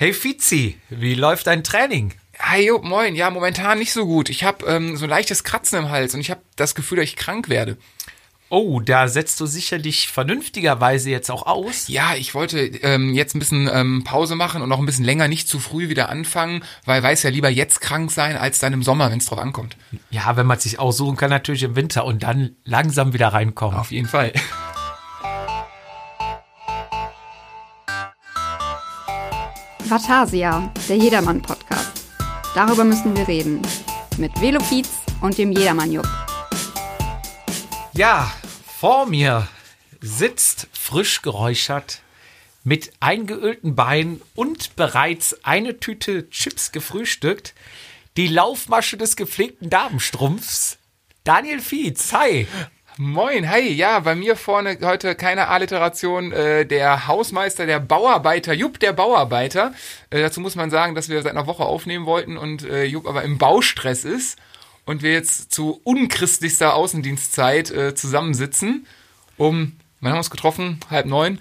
[0.00, 2.14] Hey Fizi, wie läuft dein Training?
[2.38, 3.16] Hi, jo, moin.
[3.16, 4.28] Ja, momentan nicht so gut.
[4.28, 7.06] Ich habe ähm, so ein leichtes Kratzen im Hals und ich habe das Gefühl, dass
[7.06, 7.76] ich krank werde.
[8.48, 11.88] Oh, da setzt du sicherlich vernünftigerweise jetzt auch aus.
[11.88, 15.26] Ja, ich wollte ähm, jetzt ein bisschen ähm, Pause machen und noch ein bisschen länger
[15.26, 18.84] nicht zu früh wieder anfangen, weil weiß ja lieber jetzt krank sein als dann im
[18.84, 19.76] Sommer, wenn es drauf ankommt.
[20.10, 23.76] Ja, wenn man sich aussuchen kann, natürlich im Winter und dann langsam wieder reinkommen.
[23.76, 24.32] Auf jeden Fall.
[29.90, 32.04] Vatasia, der Jedermann-Podcast.
[32.54, 33.62] Darüber müssen wir reden.
[34.18, 34.90] Mit Velopiz
[35.22, 36.06] und dem Jedermann-Jupp.
[37.94, 38.30] Ja,
[38.66, 39.48] vor mir
[40.02, 42.02] sitzt frisch geräuchert
[42.64, 47.54] mit eingeölten Beinen und bereits eine Tüte Chips gefrühstückt
[48.18, 50.76] die Laufmasche des gepflegten Damenstrumpfs.
[51.24, 52.46] Daniel Fietz, hi.
[53.00, 53.60] Moin, hi.
[53.60, 56.32] Ja, bei mir vorne heute keine Alliteration.
[56.32, 59.72] Äh, der Hausmeister, der Bauarbeiter, Jupp, der Bauarbeiter.
[60.10, 63.06] Äh, dazu muss man sagen, dass wir seit einer Woche aufnehmen wollten und äh, Jupp
[63.06, 64.36] aber im Baustress ist
[64.84, 68.84] und wir jetzt zu unchristlichster Außendienstzeit äh, zusammensitzen,
[69.36, 70.80] um, wann haben wir uns getroffen?
[70.90, 71.40] Halb neun.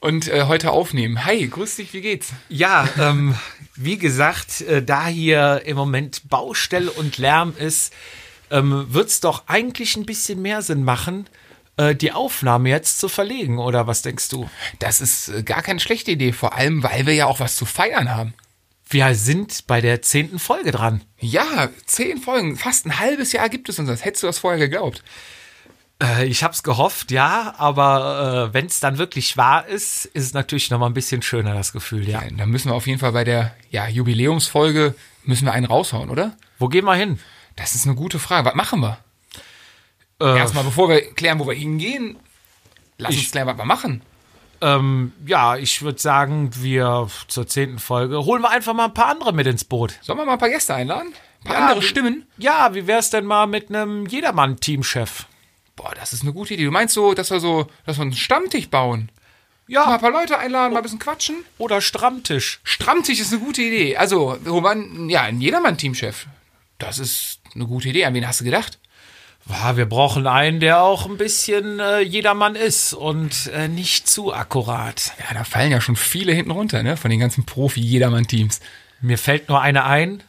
[0.00, 1.24] Und äh, heute aufnehmen.
[1.24, 2.32] Hi, grüß dich, wie geht's?
[2.48, 3.36] Ja, ähm,
[3.76, 7.92] wie gesagt, äh, da hier im Moment Baustelle und Lärm ist,
[8.50, 11.26] ähm, wird's doch eigentlich ein bisschen mehr Sinn machen,
[11.76, 14.48] äh, die Aufnahme jetzt zu verlegen, oder was denkst du?
[14.78, 17.64] Das ist äh, gar keine schlechte Idee, vor allem, weil wir ja auch was zu
[17.64, 18.34] feiern haben.
[18.88, 21.02] Wir sind bei der zehnten Folge dran.
[21.20, 24.04] Ja, zehn Folgen, fast ein halbes Jahr gibt es uns das.
[24.04, 25.04] Hättest du das vorher geglaubt?
[26.02, 30.32] Äh, ich hab's gehofft, ja, aber äh, wenn es dann wirklich wahr ist, ist es
[30.34, 32.22] natürlich noch mal ein bisschen schöner, das Gefühl, ja.
[32.22, 36.10] Ja, dann müssen wir auf jeden Fall bei der ja, Jubiläumsfolge müssen wir einen raushauen,
[36.10, 36.36] oder?
[36.58, 37.20] Wo gehen wir hin?
[37.60, 38.46] Das ist eine gute Frage.
[38.46, 38.98] Was machen wir?
[40.20, 42.16] Äh, Erstmal, bevor wir klären, wo wir hingehen,
[42.98, 44.02] lass Ich- uns klären, was wir machen.
[44.62, 49.06] ähm, ja, ich würde sagen, wir zur zehnten Folge holen wir einfach mal ein paar
[49.06, 49.94] andere mit ins Boot.
[50.02, 51.12] Sollen wir mal ein paar Gäste einladen?
[51.42, 52.26] Ein paar Ja, andere Stimmen?
[52.36, 55.26] Ja, wie wär's denn mal mit einem Jedermann-Teamchef?
[55.76, 56.64] Boah, das ist eine gute Idee.
[56.66, 59.10] Du meinst so, dass wir so, dass wir einen Stammtisch bauen?
[59.66, 61.44] Ja, Mal ein paar Leute einladen, mal ein bisschen quatschen?
[61.56, 62.60] oder Stammtisch.
[62.64, 63.96] Stammtisch ist eine gute Idee.
[63.96, 66.26] Also, wo man, ja, ein Jedermann-Teamchef.
[66.78, 68.04] Das ist eine gute Idee.
[68.04, 68.78] An wen hast du gedacht?
[69.48, 74.32] Ja, wir brauchen einen, der auch ein bisschen äh, Jedermann ist und äh, nicht zu
[74.32, 75.12] akkurat.
[75.18, 76.96] Ja, da fallen ja schon viele hinten runter, ne?
[76.96, 78.60] Von den ganzen Profi-Jedermann-Teams.
[79.00, 80.22] Mir fällt nur einer ein.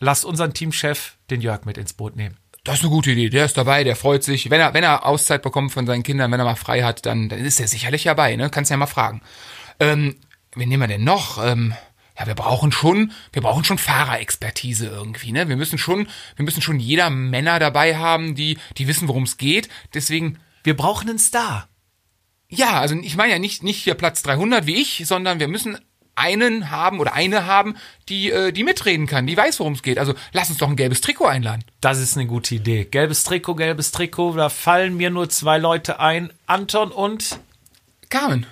[0.00, 2.36] Lass unseren Teamchef den Jörg mit ins Boot nehmen.
[2.64, 3.30] Das ist eine gute Idee.
[3.30, 4.50] Der ist dabei, der freut sich.
[4.50, 7.28] Wenn er, wenn er Auszeit bekommt von seinen Kindern, wenn er mal frei hat, dann,
[7.28, 8.50] dann ist er sicherlich dabei, ne?
[8.50, 9.22] Kannst ja mal fragen.
[9.80, 10.16] Ähm,
[10.54, 11.42] wen nehmen wir denn noch?
[11.44, 11.74] Ähm,
[12.18, 15.48] ja, wir brauchen schon, wir brauchen schon Fahrerexpertise irgendwie, ne?
[15.48, 19.36] Wir müssen schon, wir müssen schon jeder Männer dabei haben, die, die wissen, worum es
[19.36, 19.68] geht.
[19.94, 21.68] Deswegen, Wir brauchen einen Star.
[22.48, 25.78] ja, also ich meine ja nicht, nicht hier Platz 300 wie ich, sondern wir müssen
[26.16, 27.74] einen haben oder eine haben,
[28.08, 29.98] die, äh, die mitreden kann, die weiß, worum es geht.
[29.98, 31.64] Also lass uns doch ein gelbes Trikot einladen.
[31.80, 32.84] Das ist eine gute Idee.
[32.84, 34.36] Gelbes Trikot, gelbes Trikot.
[34.36, 36.32] Da fallen mir nur zwei Leute ein.
[36.46, 37.40] Anton und.
[38.10, 38.46] Carmen.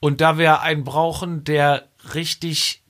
[0.00, 2.82] Und da wir einen brauchen, der richtig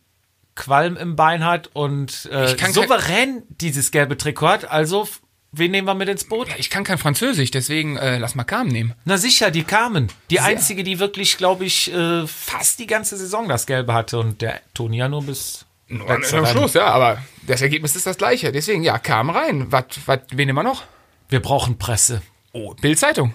[0.55, 5.09] Qualm im Bein hat und äh, Ich kann souverän dieses gelbe Trikot hat, also
[5.53, 6.49] wen nehmen wir mit ins Boot?
[6.49, 8.95] Ja, ich kann kein Französisch, deswegen äh, lass mal Carmen nehmen.
[9.05, 10.09] Na sicher, die Carmen.
[10.29, 10.45] Die Sehr.
[10.45, 14.61] einzige, die wirklich, glaube ich, äh, fast die ganze Saison das Gelbe hatte und der
[14.75, 16.23] Toni ja nur bis Nur am.
[16.23, 18.53] Schluss, ja, aber das Ergebnis ist das gleiche.
[18.53, 19.73] Deswegen, ja, Carmen rein.
[19.73, 20.85] Was, was, wen nehmen wir noch?
[21.29, 22.23] Wir brauchen Presse.
[22.53, 23.35] Oh, Bild-Zeitung.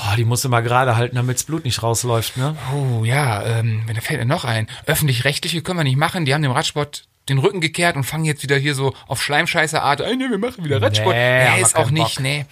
[0.00, 2.56] Oh, die muss immer gerade halten, damit's Blut nicht rausläuft, ne?
[2.72, 4.68] Oh, ja, ähm, wenn da fällt mir noch ein.
[4.86, 6.24] Öffentlich-rechtliche können wir nicht machen.
[6.24, 9.82] Die haben dem Radsport den Rücken gekehrt und fangen jetzt wieder hier so auf Schleimscheiße
[9.82, 10.00] Art.
[10.00, 11.16] Ey, nee, wir machen wieder Radsport.
[11.16, 12.22] Nee, nee, ist auch nicht, Bock.
[12.22, 12.46] nee.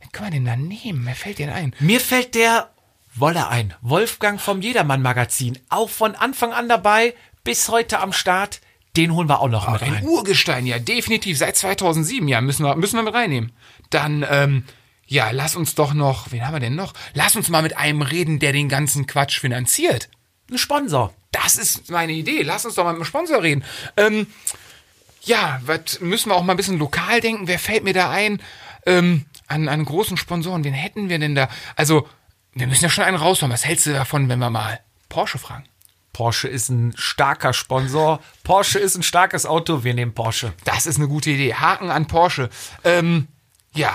[0.00, 1.06] Wen können wir denn da nehmen?
[1.06, 1.74] Wer fällt denn ein?
[1.78, 2.70] Mir fällt der
[3.14, 3.74] Wolle ein.
[3.82, 5.58] Wolfgang vom Jedermann-Magazin.
[5.68, 7.14] Auch von Anfang an dabei,
[7.44, 8.60] bis heute am Start.
[8.96, 10.04] Den holen wir auch noch mit Ein rein.
[10.04, 11.38] Urgestein, ja, definitiv.
[11.38, 13.52] Seit 2007, ja, müssen wir, müssen wir mit reinnehmen.
[13.90, 14.64] Dann, ähm,
[15.10, 16.94] ja, lass uns doch noch, wen haben wir denn noch?
[17.14, 20.08] Lass uns mal mit einem reden, der den ganzen Quatsch finanziert.
[20.48, 21.12] Ein Sponsor.
[21.32, 22.42] Das ist meine Idee.
[22.42, 23.64] Lass uns doch mal mit dem Sponsor reden.
[23.96, 24.28] Ähm,
[25.22, 27.48] ja, was müssen wir auch mal ein bisschen lokal denken?
[27.48, 28.40] Wer fällt mir da ein?
[28.86, 31.48] Ähm, an, an großen Sponsoren, wen hätten wir denn da?
[31.74, 32.06] Also,
[32.54, 33.52] wir müssen ja schon einen raushauen.
[33.52, 34.78] Was hältst du davon, wenn wir mal
[35.08, 35.64] Porsche fragen?
[36.12, 38.20] Porsche ist ein starker Sponsor.
[38.44, 39.82] Porsche ist ein starkes Auto.
[39.82, 40.52] Wir nehmen Porsche.
[40.62, 41.54] Das ist eine gute Idee.
[41.54, 42.48] Haken an Porsche.
[42.84, 43.26] Ähm,
[43.74, 43.92] ja,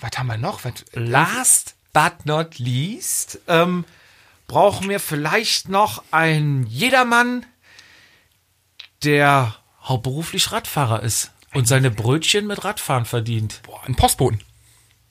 [0.00, 0.64] was haben wir noch?
[0.64, 3.84] Was, Last but not least ähm,
[4.48, 7.46] brauchen wir vielleicht noch einen Jedermann,
[9.04, 13.60] der hauptberuflich Radfahrer ist und seine Brötchen mit Radfahren verdient.
[13.62, 14.40] boah, ein Postboten.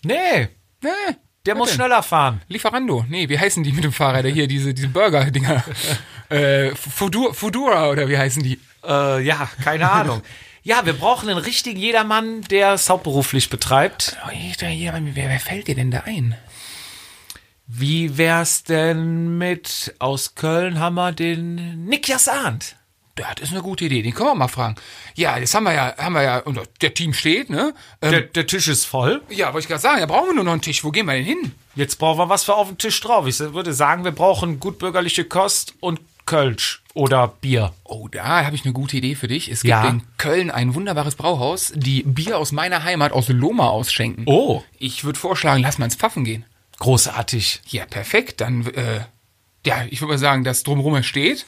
[0.03, 0.49] Nee,
[0.85, 1.15] Nee.
[1.45, 1.75] Der muss denn?
[1.75, 2.41] schneller fahren.
[2.47, 3.05] Lieferando.
[3.07, 4.47] Nee, wie heißen die mit dem Fahrräder hier?
[4.55, 5.63] Diese, diese Burger-Dinger.
[6.29, 8.59] äh, Fudura, Fudura oder wie heißen die?
[8.83, 10.21] Äh, ja, keine Ahnung.
[10.65, 14.17] Ja, wir brauchen einen richtigen Jedermann, der es hauptberuflich betreibt.
[14.25, 16.35] Oh, wer, wer fällt dir denn da ein?
[17.67, 22.77] Wie wär's denn mit aus Köln haben wir den Niklas Arndt?
[23.13, 24.73] Das ist eine gute Idee, den können wir mal fragen.
[25.13, 27.75] Ja, das haben wir ja, haben wir ja, und der Team steht, ne?
[28.01, 29.21] Ähm, Der, der Tisch ist voll.
[29.29, 30.83] ja, wollte ich gerade sagen, da brauchen wir nur noch einen Tisch.
[30.83, 31.51] Wo gehen wir denn hin?
[31.75, 33.27] Jetzt brauchen wir was für auf dem Tisch drauf.
[33.27, 37.73] Ich würde sagen, wir brauchen gutbürgerliche Kost und Kölsch oder Bier.
[37.83, 39.49] Oh, da habe ich eine gute Idee für dich.
[39.49, 39.87] Es gibt Ja.
[39.87, 44.23] in Köln ein wunderbares Brauhaus, die Bier aus meiner Heimat aus Loma ausschenken.
[44.25, 44.63] Oh.
[44.79, 46.45] Ich würde vorschlagen, lass mal ins Pfaffen gehen.
[46.79, 47.61] Großartig.
[47.67, 48.41] Ja, perfekt.
[48.41, 49.01] Dann, äh,
[49.65, 51.45] ja, ich würde mal sagen, das drumherum steht.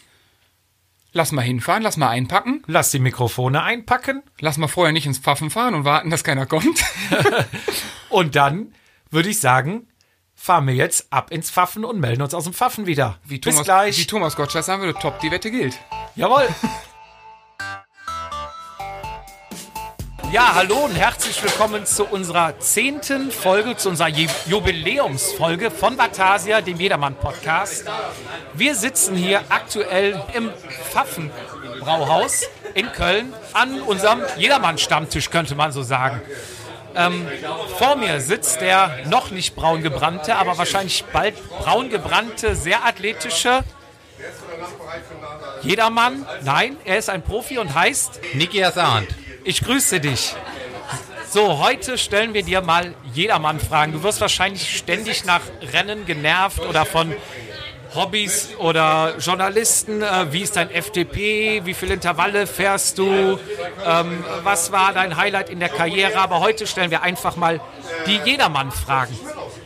[1.13, 2.63] Lass mal hinfahren, lass mal einpacken.
[2.67, 6.45] Lass die Mikrofone einpacken Lass mal vorher nicht ins Pfaffen fahren und warten, dass keiner
[6.45, 6.83] kommt.
[8.09, 8.73] und dann
[9.09, 9.87] würde ich sagen,
[10.37, 13.17] fahren wir jetzt ab ins Pfaffen und melden uns aus dem Pfaffen wieder.
[13.25, 13.97] Wie Bis Thomas, gleich.
[13.97, 15.77] Wie Thomas Gottschalk sagen würde, top, die Wette gilt.
[16.15, 16.47] Jawohl.
[20.29, 26.59] Ja, hallo und herzlich willkommen zu unserer zehnten Folge, zu unserer Ju- Jubiläumsfolge von Batasia,
[26.59, 27.85] dem Jedermann-Podcast.
[28.53, 30.51] Wir sitzen hier aktuell im
[30.91, 32.43] Pfaffenbrauhaus
[32.73, 36.21] in Köln an unserem Jedermann-Stammtisch, könnte man so sagen.
[36.97, 37.27] Ähm,
[37.77, 43.63] vor mir sitzt der noch nicht braun gebrannte, aber wahrscheinlich bald braun gebrannte, sehr athletische
[45.61, 46.25] Jedermann.
[46.43, 49.09] Nein, er ist ein Profi und heißt Niki Arndt.
[49.43, 50.35] ich grüße dich.
[51.29, 53.91] So, heute stellen wir dir mal jedermann Fragen.
[53.91, 55.41] Du wirst wahrscheinlich ständig nach
[55.73, 57.13] Rennen genervt oder von
[57.97, 60.03] Hobbys oder Journalisten.
[60.03, 61.65] Äh, wie ist dein FTP?
[61.65, 63.39] Wie viele Intervalle fährst du?
[63.85, 66.19] Ähm, was war dein Highlight in der Karriere?
[66.19, 67.59] Aber heute stellen wir einfach mal
[68.05, 69.17] die jedermann Fragen.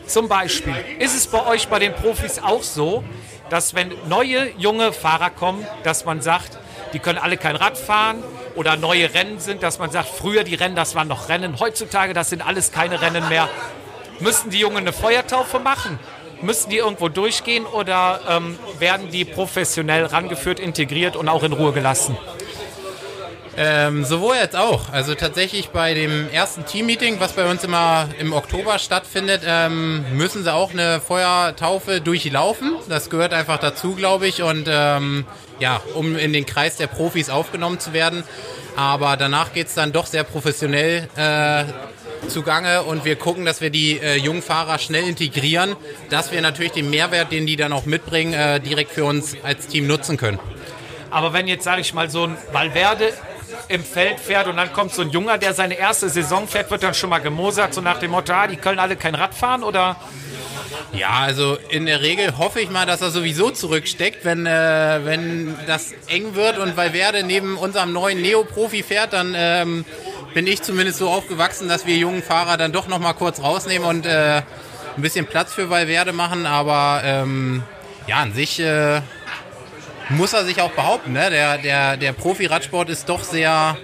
[0.08, 3.04] Zum Beispiel, ist es bei euch bei den Profis auch so,
[3.50, 6.58] dass wenn neue junge Fahrer kommen, dass man sagt,
[6.94, 8.24] die können alle kein Rad fahren
[8.56, 12.14] oder neue Rennen sind, dass man sagt, früher die Rennen, das waren noch Rennen, heutzutage,
[12.14, 13.50] das sind alles keine Rennen mehr.
[14.22, 16.00] Müssen die Jungen eine Feuertaufe machen?
[16.42, 21.72] Müssen die irgendwo durchgehen oder ähm, werden die professionell rangeführt, integriert und auch in Ruhe
[21.72, 22.18] gelassen?
[23.58, 24.92] Ähm, sowohl jetzt auch.
[24.92, 30.44] Also tatsächlich bei dem ersten Teammeeting, was bei uns immer im Oktober stattfindet, ähm, müssen
[30.44, 32.76] sie auch eine Feuertaufe durchlaufen.
[32.88, 34.42] Das gehört einfach dazu, glaube ich.
[34.42, 35.26] Und ähm,
[35.60, 38.24] ja, um in den Kreis der Profis aufgenommen zu werden.
[38.78, 41.66] Aber danach geht's dann doch sehr professionell äh,
[42.28, 45.76] zugange und wir gucken, dass wir die äh, jungen Fahrer schnell integrieren,
[46.10, 49.68] dass wir natürlich den Mehrwert, den die dann auch mitbringen, äh, direkt für uns als
[49.68, 50.40] Team nutzen können.
[51.10, 53.14] Aber wenn jetzt, sage ich mal, so ein Valverde
[53.68, 56.84] im Feld fährt und dann kommt so ein Junger, der seine erste Saison fährt, wird
[56.84, 59.64] dann schon mal gemosert, so nach dem Motto, ah, die können alle kein Rad fahren
[59.64, 59.98] oder?
[60.94, 64.26] Ja, also in der Regel hoffe ich mal, dass er sowieso zurücksteckt.
[64.26, 69.86] Wenn, äh, wenn das eng wird und Valverde neben unserem neuen Neo-Profi fährt, dann ähm,
[70.34, 73.88] bin ich zumindest so aufgewachsen, dass wir jungen Fahrer dann doch noch mal kurz rausnehmen
[73.88, 74.42] und äh,
[74.96, 76.46] ein bisschen Platz für Valverde machen.
[76.46, 77.64] Aber ähm,
[78.08, 79.02] ja, an sich äh,
[80.10, 81.14] muss er sich auch behaupten.
[81.14, 81.30] Ne?
[81.30, 83.78] Der, der, der Profi-Radsport ist doch sehr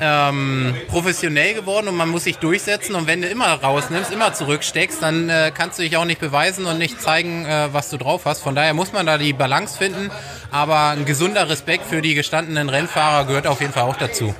[0.00, 2.94] ähm, professionell geworden und man muss sich durchsetzen.
[2.94, 6.66] Und wenn du immer rausnimmst, immer zurücksteckst, dann äh, kannst du dich auch nicht beweisen
[6.66, 8.42] und nicht zeigen, äh, was du drauf hast.
[8.42, 10.10] Von daher muss man da die Balance finden.
[10.50, 14.34] Aber ein gesunder Respekt für die gestandenen Rennfahrer gehört auf jeden Fall auch dazu.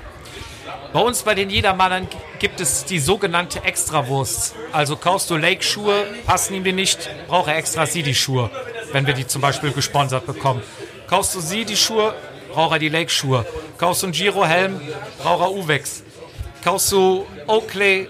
[0.96, 4.54] Bei uns bei den Jedermannern gibt es die sogenannte Extrawurst.
[4.72, 8.50] Also kaufst du Lake-Schuhe, passen ihm die nicht, braucht er extra sie die Schuhe,
[8.92, 10.62] wenn wir die zum Beispiel gesponsert bekommen.
[11.06, 12.14] Kaufst du sie die Schuhe,
[12.50, 13.44] braucht er die Lake-Schuhe.
[13.76, 14.80] Kaufst du einen Giro-Helm,
[15.22, 16.02] braucht er Uwex.
[16.64, 18.08] Kaufst du Oakley,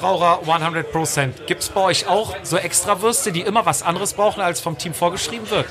[0.00, 1.46] braucht er 100%.
[1.46, 4.94] Gibt es bei euch auch so Extrawürste, die immer was anderes brauchen, als vom Team
[4.94, 5.66] vorgeschrieben wird?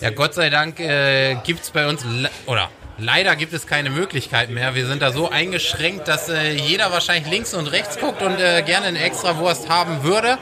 [0.00, 2.06] Ja, Gott sei Dank äh, gibt es bei uns,
[2.46, 2.70] oder
[3.02, 4.74] leider gibt es keine Möglichkeit mehr.
[4.74, 8.62] Wir sind da so eingeschränkt, dass äh, jeder wahrscheinlich links und rechts guckt und äh,
[8.62, 10.38] gerne eine Extrawurst haben würde.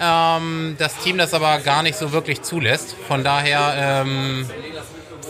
[0.00, 2.96] Ähm, das Team das aber gar nicht so wirklich zulässt.
[3.06, 4.48] Von daher ähm,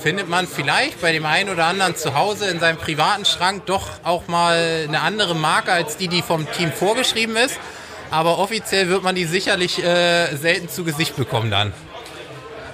[0.03, 3.89] findet man vielleicht bei dem einen oder anderen zu Hause in seinem privaten Schrank doch
[4.05, 7.59] auch mal eine andere Marke als die, die vom Team vorgeschrieben ist.
[8.11, 11.73] Aber offiziell wird man die sicherlich äh, selten zu Gesicht bekommen dann.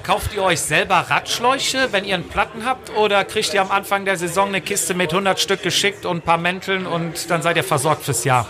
[0.05, 2.95] Kauft ihr euch selber Radschläuche, wenn ihr einen Platten habt?
[2.95, 6.23] Oder kriegt ihr am Anfang der Saison eine Kiste mit 100 Stück geschickt und ein
[6.23, 8.47] paar Mänteln und dann seid ihr versorgt fürs Jahr?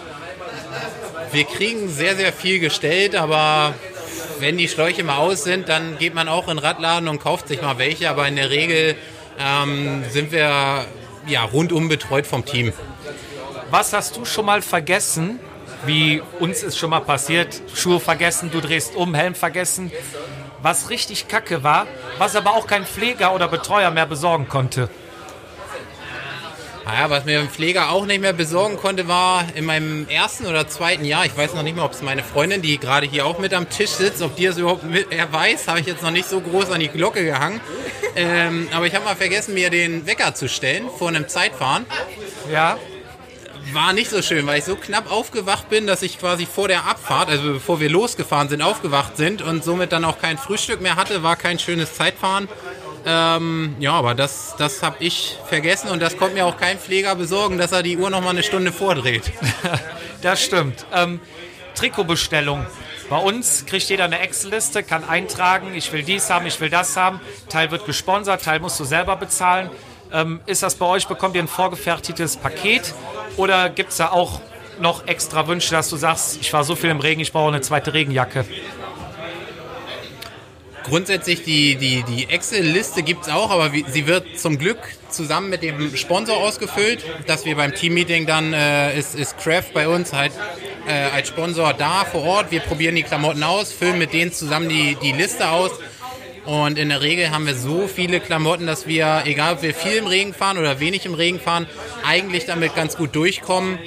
[1.30, 3.72] Wir kriegen sehr, sehr viel gestellt, aber
[4.40, 7.46] wenn die Schläuche mal aus sind, dann geht man auch in den Radladen und kauft
[7.46, 8.10] sich mal welche.
[8.10, 8.96] Aber in der Regel
[9.38, 10.84] ähm, sind wir
[11.28, 12.72] ja, rundum betreut vom Team.
[13.70, 15.38] Was hast du schon mal vergessen,
[15.86, 19.92] wie uns ist schon mal passiert, Schuhe vergessen, du drehst um, Helm vergessen.
[20.64, 24.88] Was richtig kacke war, was aber auch kein Pfleger oder Betreuer mehr besorgen konnte.
[26.86, 30.66] Naja, was mir ein Pfleger auch nicht mehr besorgen konnte, war in meinem ersten oder
[30.66, 33.38] zweiten Jahr, ich weiß noch nicht mehr, ob es meine Freundin, die gerade hier auch
[33.38, 36.10] mit am Tisch sitzt, ob die es überhaupt mit, er weiß, habe ich jetzt noch
[36.10, 37.60] nicht so groß an die Glocke gehangen.
[38.16, 41.84] Ähm, aber ich habe mal vergessen, mir den Wecker zu stellen vor einem Zeitfahren.
[42.50, 42.78] Ja,
[43.72, 46.86] War nicht so schön, weil ich so knapp aufgewacht bin, dass ich quasi vor der
[46.86, 50.96] Abfahrt, also bevor wir losgefahren sind, aufgewacht sind und somit dann auch kein Frühstück mehr
[50.96, 52.48] hatte, war kein schönes Zeitfahren.
[53.06, 57.14] Ähm, ja, aber das, das habe ich vergessen und das konnte mir auch kein Pfleger
[57.14, 59.32] besorgen, dass er die Uhr noch mal eine Stunde vordreht.
[60.22, 60.86] das stimmt.
[60.92, 61.20] Ähm,
[61.74, 62.66] Trikotbestellung.
[63.10, 66.96] Bei uns kriegt jeder eine Excel-Liste, kann eintragen, ich will dies haben, ich will das
[66.96, 67.20] haben.
[67.50, 69.70] Teil wird gesponsert, Teil musst du selber bezahlen.
[70.14, 72.94] Ähm, ist das bei euch, bekommt ihr ein vorgefertigtes Paket
[73.36, 74.40] oder gibt es da auch
[74.80, 77.62] noch extra Wünsche, dass du sagst, ich war so viel im Regen, ich brauche eine
[77.62, 78.44] zweite Regenjacke?
[80.84, 84.78] Grundsätzlich die, die, die Excel-Liste gibt es auch, aber wie, sie wird zum Glück
[85.08, 89.88] zusammen mit dem Sponsor ausgefüllt, dass wir beim Teammeeting dann äh, ist, ist Craft bei
[89.88, 90.32] uns halt
[90.86, 92.50] äh, als Sponsor da vor Ort.
[92.52, 95.72] Wir probieren die Klamotten aus, füllen mit denen zusammen die, die Liste aus.
[96.44, 99.96] Und in der Regel haben wir so viele Klamotten, dass wir, egal ob wir viel
[99.96, 101.66] im Regen fahren oder wenig im Regen fahren,
[102.06, 103.78] eigentlich damit ganz gut durchkommen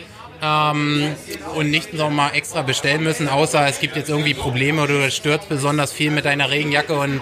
[0.42, 1.16] ähm,
[1.56, 5.50] und nicht nochmal extra bestellen müssen, außer es gibt jetzt irgendwie Probleme oder du stürzt
[5.50, 7.22] besonders viel mit deiner Regenjacke und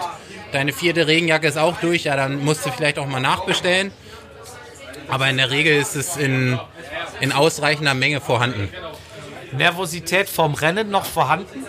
[0.53, 3.91] deine vierte Regenjacke ist auch durch, ja, dann musst du vielleicht auch mal nachbestellen.
[5.07, 6.57] Aber in der Regel ist es in,
[7.19, 8.69] in ausreichender Menge vorhanden.
[9.51, 11.63] Nervosität vom Rennen noch vorhanden?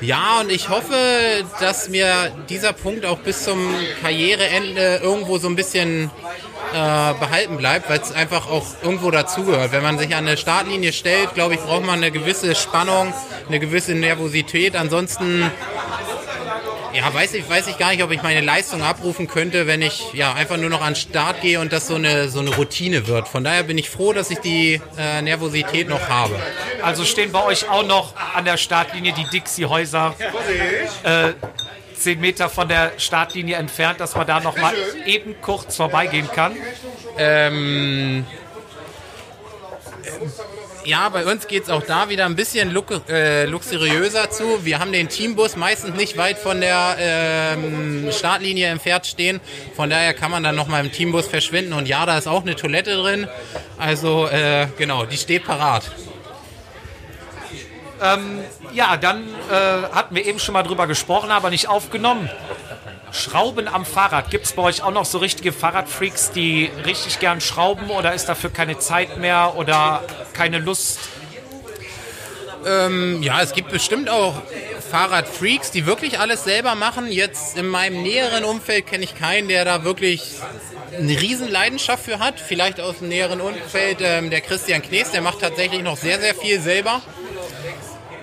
[0.00, 0.94] Ja, und ich hoffe,
[1.60, 3.58] dass mir dieser Punkt auch bis zum
[4.02, 6.10] Karriereende irgendwo so ein bisschen
[6.72, 9.72] äh, behalten bleibt, weil es einfach auch irgendwo dazugehört.
[9.72, 13.12] Wenn man sich an eine Startlinie stellt, glaube ich, braucht man eine gewisse Spannung,
[13.48, 14.76] eine gewisse Nervosität.
[14.76, 15.50] Ansonsten
[16.94, 20.12] ja, weiß ich, weiß ich gar nicht, ob ich meine Leistung abrufen könnte, wenn ich
[20.12, 23.06] ja einfach nur noch an den Start gehe und das so eine, so eine Routine
[23.06, 23.28] wird.
[23.28, 26.34] Von daher bin ich froh, dass ich die äh, Nervosität noch habe.
[26.82, 30.14] Also stehen bei euch auch noch an der Startlinie die Dixie-Häuser
[31.02, 31.32] äh,
[31.96, 34.74] zehn Meter von der Startlinie entfernt, dass man da noch mal
[35.06, 36.56] eben kurz vorbeigehen kann.
[37.18, 38.26] Ähm,
[40.84, 44.64] ja, bei uns geht es auch da wieder ein bisschen luk äh, luxuriöser zu.
[44.64, 49.40] Wir haben den Teambus meistens nicht weit von der ähm, Startlinie entfernt stehen.
[49.76, 51.72] Von daher kann man dann nochmal im Teambus verschwinden.
[51.72, 53.28] Und ja, da ist auch eine Toilette drin.
[53.78, 55.90] Also äh, genau, die steht parat.
[58.74, 59.54] Ja, dann äh,
[59.92, 62.28] hatten wir eben schon mal drüber gesprochen, aber nicht aufgenommen.
[63.14, 64.30] Schrauben am Fahrrad.
[64.30, 68.26] Gibt es bei euch auch noch so richtige Fahrradfreaks, die richtig gern schrauben oder ist
[68.26, 70.02] dafür keine Zeit mehr oder
[70.32, 70.98] keine Lust?
[73.20, 74.34] Ja, es gibt bestimmt auch
[74.90, 77.12] Fahrradfreaks, die wirklich alles selber machen.
[77.12, 80.22] Jetzt in meinem näheren Umfeld kenne ich keinen, der da wirklich
[80.96, 82.40] eine riesen Leidenschaft für hat.
[82.40, 86.34] Vielleicht aus dem näheren Umfeld ähm, der Christian Knees, der macht tatsächlich noch sehr, sehr
[86.34, 87.02] viel selber.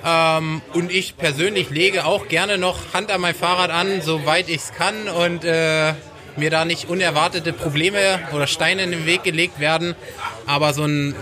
[0.04, 4.58] Ähm, und ich persönlich lege auch gerne noch Hand an mein Fahrrad an, soweit ich
[4.58, 5.94] es kann und äh,
[6.38, 9.96] mir da nicht unerwartete Probleme oder Steine in den Weg gelegt werden.
[10.48, 11.16] Aber so ein,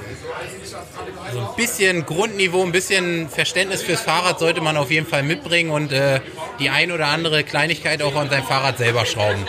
[1.33, 5.71] so ein bisschen Grundniveau, ein bisschen Verständnis fürs Fahrrad sollte man auf jeden Fall mitbringen
[5.71, 6.21] und äh,
[6.59, 9.45] die ein oder andere Kleinigkeit auch an sein Fahrrad selber schrauben.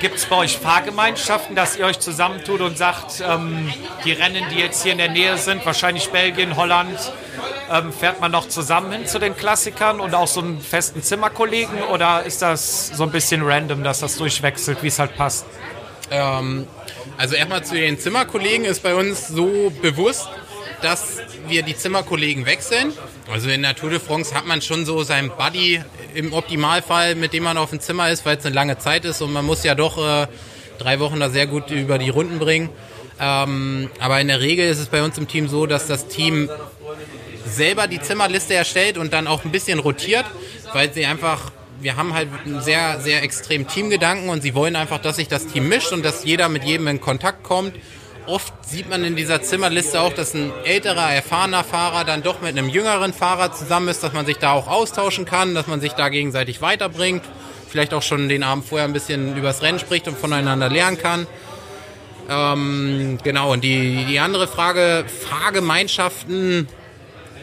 [0.00, 3.72] Gibt es bei euch Fahrgemeinschaften, dass ihr euch zusammentut und sagt, ähm,
[4.04, 6.98] die Rennen, die jetzt hier in der Nähe sind, wahrscheinlich Belgien, Holland,
[7.72, 11.82] ähm, fährt man noch zusammen hin zu den Klassikern und auch so einen festen Zimmerkollegen
[11.90, 15.46] oder ist das so ein bisschen random, dass das durchwechselt, wie es halt passt?
[16.10, 16.66] Ähm,
[17.16, 20.28] also erstmal zu den Zimmerkollegen ist bei uns so bewusst,
[20.82, 22.92] dass wir die Zimmerkollegen wechseln.
[23.30, 25.80] Also in der Tour de France hat man schon so seinen Buddy
[26.14, 29.22] im Optimalfall, mit dem man auf dem Zimmer ist, weil es eine lange Zeit ist
[29.22, 30.26] und man muss ja doch äh,
[30.78, 32.68] drei Wochen da sehr gut über die Runden bringen.
[33.20, 36.50] Ähm, aber in der Regel ist es bei uns im Team so, dass das Team
[37.54, 40.24] selber die Zimmerliste erstellt und dann auch ein bisschen rotiert,
[40.72, 44.98] weil sie einfach, wir haben halt einen sehr, sehr extremen Teamgedanken und sie wollen einfach,
[44.98, 47.74] dass sich das Team mischt und dass jeder mit jedem in Kontakt kommt.
[48.26, 52.56] Oft sieht man in dieser Zimmerliste auch, dass ein älterer, erfahrener Fahrer dann doch mit
[52.56, 55.92] einem jüngeren Fahrer zusammen ist, dass man sich da auch austauschen kann, dass man sich
[55.92, 57.24] da gegenseitig weiterbringt,
[57.68, 61.26] vielleicht auch schon den Abend vorher ein bisschen übers Rennen spricht und voneinander lernen kann.
[62.28, 66.68] Ähm, genau, und die, die andere Frage, Fahrgemeinschaften,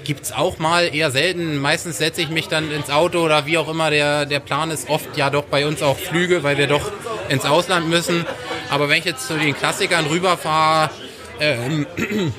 [0.03, 1.57] gibt es auch mal eher selten.
[1.57, 4.89] Meistens setze ich mich dann ins Auto oder wie auch immer der, der Plan ist.
[4.89, 6.91] Oft ja doch bei uns auch Flüge, weil wir doch
[7.29, 8.25] ins Ausland müssen.
[8.69, 10.89] Aber wenn ich jetzt zu den Klassikern rüberfahre,
[11.39, 11.87] ähm,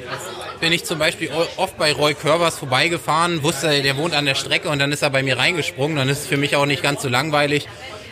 [0.61, 4.69] bin ich zum Beispiel oft bei Roy Curvers vorbeigefahren, wusste, der wohnt an der Strecke
[4.69, 5.97] und dann ist er bei mir reingesprungen.
[5.97, 7.67] Dann ist es für mich auch nicht ganz so langweilig.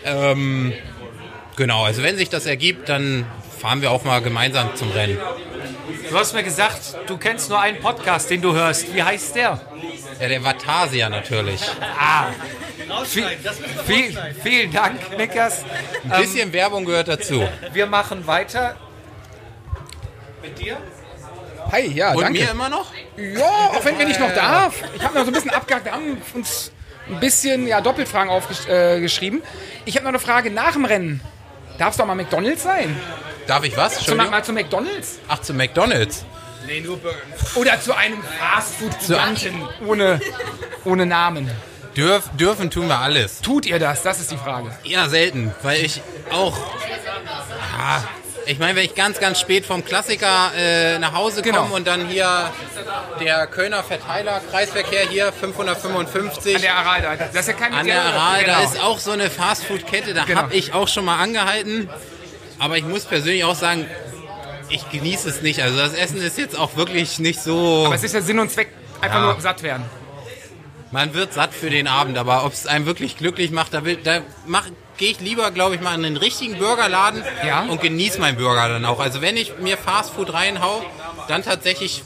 [0.04, 0.72] Ähm,
[1.56, 3.26] genau, also wenn sich das ergibt, dann
[3.58, 5.18] fahren wir auch mal gemeinsam zum Rennen.
[6.10, 8.94] Du hast mir gesagt, du kennst nur einen Podcast, den du hörst.
[8.94, 9.60] Wie heißt der?
[10.20, 11.62] Ja, der Vatasia natürlich.
[11.98, 12.26] Ah,
[13.04, 13.26] viel,
[13.86, 15.64] viel, vielen Dank, Nickers.
[16.08, 17.46] Ein bisschen ähm, Werbung gehört dazu.
[17.72, 18.76] Wir machen weiter.
[20.42, 20.76] Mit dir?
[21.72, 22.40] Hi, ja, Und danke.
[22.40, 22.92] mir immer noch?
[23.16, 24.82] Ja, auch wenn, wenn ich noch darf.
[24.96, 25.84] Ich habe noch so ein bisschen abgehakt.
[25.84, 26.72] Wir haben uns
[27.08, 29.42] ein bisschen ja, Doppelfragen aufgeschrieben.
[29.42, 29.44] Äh,
[29.84, 31.20] ich habe noch eine Frage nach dem Rennen.
[31.78, 32.96] Darf es doch mal McDonalds sein?
[33.46, 34.04] Darf ich was?
[34.04, 35.20] Zum, mal zu McDonalds?
[35.28, 36.26] Ach, zu McDonalds.
[36.66, 37.16] Nee, nur Burger.
[37.54, 40.20] Oder zu einem Fastfood-Giganten ohne,
[40.84, 41.50] ohne Namen.
[41.96, 43.40] Dürf, dürfen tun wir alles.
[43.40, 44.02] Tut ihr das?
[44.02, 44.70] Das ist die Frage.
[44.84, 46.56] Eher selten, weil ich auch.
[47.78, 48.04] Ja,
[48.48, 51.76] ich meine, wenn ich ganz, ganz spät vom Klassiker äh, nach Hause komme genau.
[51.76, 52.50] und dann hier
[53.20, 56.56] der Kölner Verteiler, Kreisverkehr hier, 555.
[56.56, 57.16] An der Aral da.
[57.16, 58.58] Das ist ja kein An der Aral, genau.
[58.58, 60.40] da ist auch so eine Fastfood-Kette, da genau.
[60.40, 61.90] habe ich auch schon mal angehalten.
[62.58, 63.86] Aber ich muss persönlich auch sagen,
[64.70, 65.62] ich genieße es nicht.
[65.62, 67.84] Also das Essen ist jetzt auch wirklich nicht so.
[67.86, 68.68] Aber es ist ja Sinn und Zweck,
[69.02, 69.32] einfach ja.
[69.32, 69.84] nur satt werden.
[70.90, 74.22] Man wird satt für den Abend, aber ob es einem wirklich glücklich macht, da, da
[74.98, 77.62] gehe ich lieber, glaube ich, mal in den richtigen Burgerladen ja.
[77.62, 79.00] und genieße meinen Burger dann auch.
[79.00, 80.84] Also wenn ich mir Fastfood reinhau,
[81.28, 82.02] dann tatsächlich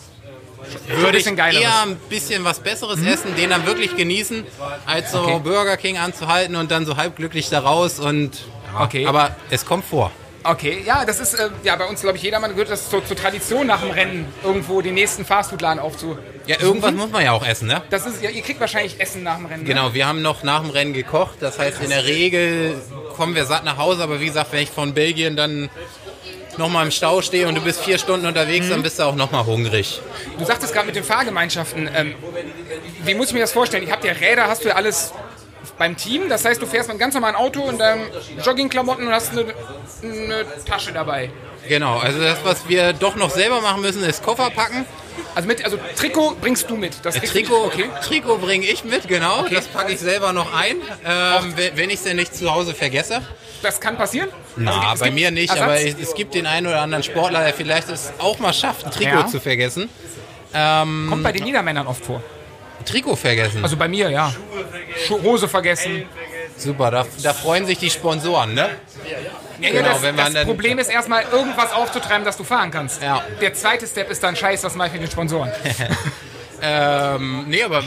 [0.87, 3.09] würde ich eher ein bisschen was Besseres mhm.
[3.09, 4.45] essen, den dann wirklich genießen,
[4.87, 5.41] als so okay.
[5.43, 8.39] Burger King anzuhalten und dann so halbglücklich da raus und
[8.73, 9.07] ja, okay.
[9.07, 10.13] aber es kommt vor.
[10.45, 13.17] Okay, ja, das ist äh, ja bei uns, glaube ich, jedermann gehört das zur, zur,
[13.17, 16.19] Tradition nach dem Rennen, irgendwo den nächsten Fastfood-Laden aufzu.
[16.47, 17.83] Ja, irgendwas muss man ja auch essen, ne?
[17.91, 19.65] Das ist, ja, ihr kriegt wahrscheinlich Essen nach dem Rennen.
[19.65, 19.95] Genau, ne?
[19.95, 21.37] wir haben noch nach dem Rennen gekocht.
[21.41, 22.75] Das heißt, in der Regel
[23.17, 25.71] kommen wir satt nach Hause, aber wie gesagt, wenn ich von Belgien dann
[26.59, 28.71] nochmal im Stau stehe und du bist vier Stunden unterwegs, mhm.
[28.71, 30.01] dann bist du auch nochmal hungrig.
[30.39, 32.15] Du sagtest gerade mit den Fahrgemeinschaften, ähm,
[33.05, 33.85] wie muss ich mir das vorstellen?
[33.85, 35.13] Ich habe ja Räder, hast du ja alles
[35.79, 36.29] beim Team.
[36.29, 38.03] Das heißt, du fährst mit einem ganz normalen Auto in deinem
[38.45, 39.47] Joggingklamotten und hast eine,
[40.03, 41.31] eine Tasche dabei.
[41.69, 44.85] Genau, also das, was wir doch noch selber machen müssen, ist Koffer packen.
[45.35, 46.95] Also mit, also Trikot bringst du mit.
[47.05, 47.85] Das Trikot, okay.
[48.03, 49.41] Trikot bringe ich mit, genau.
[49.41, 49.55] Okay.
[49.55, 53.23] Das packe ich selber noch ein, ähm, wenn ich es denn nicht zu Hause vergesse.
[53.63, 54.29] Das kann passieren?
[54.57, 55.63] Na, also, bei mir nicht, Ersatz?
[55.63, 58.91] aber es gibt den einen oder anderen Sportler, der vielleicht es auch mal schafft, ein
[58.91, 59.27] Trikot ja.
[59.27, 59.89] zu vergessen.
[60.53, 62.23] Ähm, Kommt bei den Niedermännern oft vor.
[62.85, 63.63] Trikot vergessen.
[63.63, 64.33] Also bei mir, ja.
[65.11, 66.07] Hose vergessen.
[66.57, 68.71] Super, da, da freuen sich die Sponsoren, ne?
[69.61, 73.03] Ja, genau, das, wenn man das Problem ist erstmal irgendwas aufzutreiben, dass du fahren kannst.
[73.03, 73.25] Ja.
[73.41, 75.51] Der zweite Step ist dann Scheiß, was mache ich mit den Sponsoren?
[76.63, 77.83] ähm, nee, aber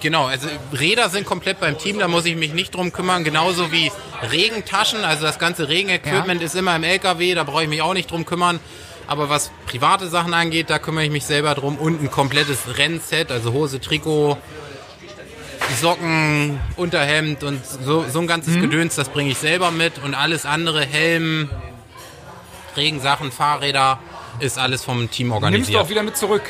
[0.00, 3.72] genau, also Räder sind komplett beim Team, da muss ich mich nicht drum kümmern, genauso
[3.72, 3.90] wie
[4.30, 6.46] Regentaschen, also das ganze Regenequipment ja.
[6.46, 8.60] ist immer im LKW, da brauche ich mich auch nicht drum kümmern.
[9.10, 11.76] Aber was private Sachen angeht, da kümmere ich mich selber drum.
[11.78, 14.38] Und ein komplettes Rennset, also Hose, Trikot,
[15.80, 18.60] Socken, Unterhemd und so, so ein ganzes mhm.
[18.60, 19.98] Gedöns, das bringe ich selber mit.
[19.98, 21.50] Und alles andere, Helm,
[22.76, 23.98] Regensachen, Fahrräder,
[24.38, 25.70] ist alles vom Team organisiert.
[25.70, 26.44] Nimmst du auch wieder mit zurück?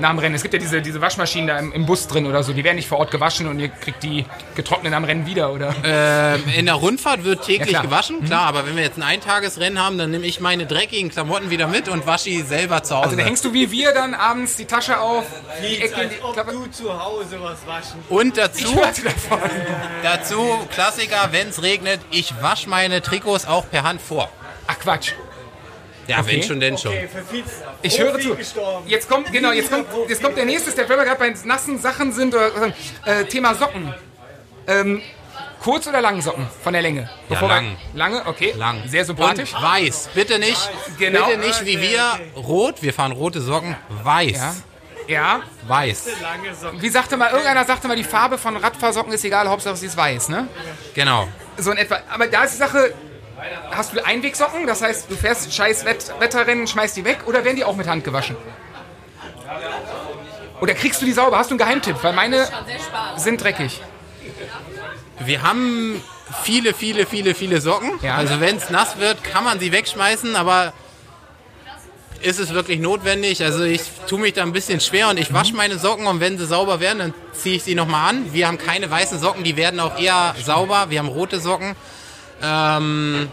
[0.00, 0.34] Nach dem Rennen.
[0.34, 2.76] Es gibt ja diese, diese Waschmaschinen da im, im, Bus drin oder so, die werden
[2.76, 5.74] nicht vor Ort gewaschen und ihr kriegt die getrocknet am Rennen wieder, oder?
[5.84, 7.82] Ähm, in der Rundfahrt wird täglich ja, klar.
[7.82, 8.26] gewaschen, mhm.
[8.26, 11.66] klar, aber wenn wir jetzt ein Eintagesrennen haben, dann nehme ich meine dreckigen Klamotten wieder
[11.66, 13.04] mit und wasche die selber zu Hause.
[13.04, 15.24] Also dann hängst du wie wir dann abends die Tasche auf,
[15.62, 16.52] die Ecke in die Klappe.
[16.52, 18.00] du zu Hause was waschen.
[18.08, 18.80] Und dazu,
[20.02, 24.30] dazu Klassiker, wenn es regnet, ich wasche meine Trikots auch per Hand vor.
[24.66, 25.12] Ach Quatsch.
[26.06, 26.36] Ja, okay.
[26.36, 26.92] wenn schon, denn schon.
[26.92, 27.08] Okay,
[27.82, 28.36] ich höre zu.
[28.86, 31.78] Jetzt kommt, genau, jetzt kommt, jetzt kommt der nächste Step, wenn wir gerade bei nassen
[31.78, 32.72] Sachen sind, oder,
[33.04, 33.92] äh, Thema Socken.
[34.68, 35.02] Ähm,
[35.62, 37.10] kurz oder lang Socken von der Länge?
[37.28, 37.76] Ja, lang.
[37.92, 38.54] Wir, lange, okay.
[38.56, 38.82] Lang.
[38.86, 39.54] Sehr sympathisch.
[39.54, 41.26] Und weiß, bitte nicht, genau.
[41.26, 44.36] bitte nicht wie wir, rot, wir fahren rote Socken, weiß.
[44.36, 44.54] Ja.
[45.08, 45.40] Ja.
[45.66, 46.08] Weiß.
[46.78, 49.96] Wie sagte mal, irgendeiner sagte mal, die Farbe von Radfahrsocken ist egal, Hauptsache sie ist
[49.96, 50.48] weiß, ne?
[50.94, 51.28] Genau.
[51.58, 52.00] So in etwa.
[52.10, 52.92] Aber da ist die Sache,
[53.70, 54.66] hast du Einwegsocken?
[54.66, 58.04] Das heißt, du fährst scheiß Wetterrennen, schmeißt die weg oder werden die auch mit Hand
[58.04, 58.36] gewaschen?
[60.60, 61.38] Oder kriegst du die sauber?
[61.38, 61.96] Hast du einen Geheimtipp?
[62.02, 62.48] Weil meine
[63.16, 63.80] sind dreckig.
[65.18, 66.02] Wir haben
[66.42, 67.92] viele, viele, viele, viele Socken.
[68.02, 68.16] Ja.
[68.16, 70.72] Also wenn es nass wird, kann man sie wegschmeißen, aber
[72.22, 73.44] ist es wirklich notwendig?
[73.44, 75.58] Also ich tue mich da ein bisschen schwer und ich wasche mhm.
[75.58, 78.32] meine Socken und wenn sie sauber werden, dann ziehe ich sie nochmal an.
[78.32, 80.86] Wir haben keine weißen Socken, die werden auch eher sauber.
[80.88, 81.76] Wir haben rote Socken.
[82.42, 83.30] Ähm,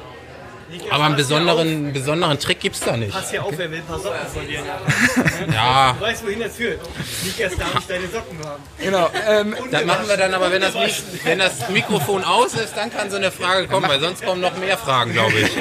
[0.90, 3.12] Aber einen besonderen, besonderen Trick gibt's da nicht.
[3.12, 4.60] Pass hier auf, wer will ein paar Socken von dir.
[5.54, 6.80] Ja, Du weißt, wohin das führt.
[7.24, 8.64] Nicht erst da nicht deine Socken haben.
[8.80, 9.10] Genau.
[9.28, 10.74] Ähm, das machen wir dann aber, wenn das,
[11.24, 14.56] wenn das Mikrofon aus ist, dann kann so eine Frage kommen, weil sonst kommen noch
[14.58, 15.52] mehr Fragen, glaube ich.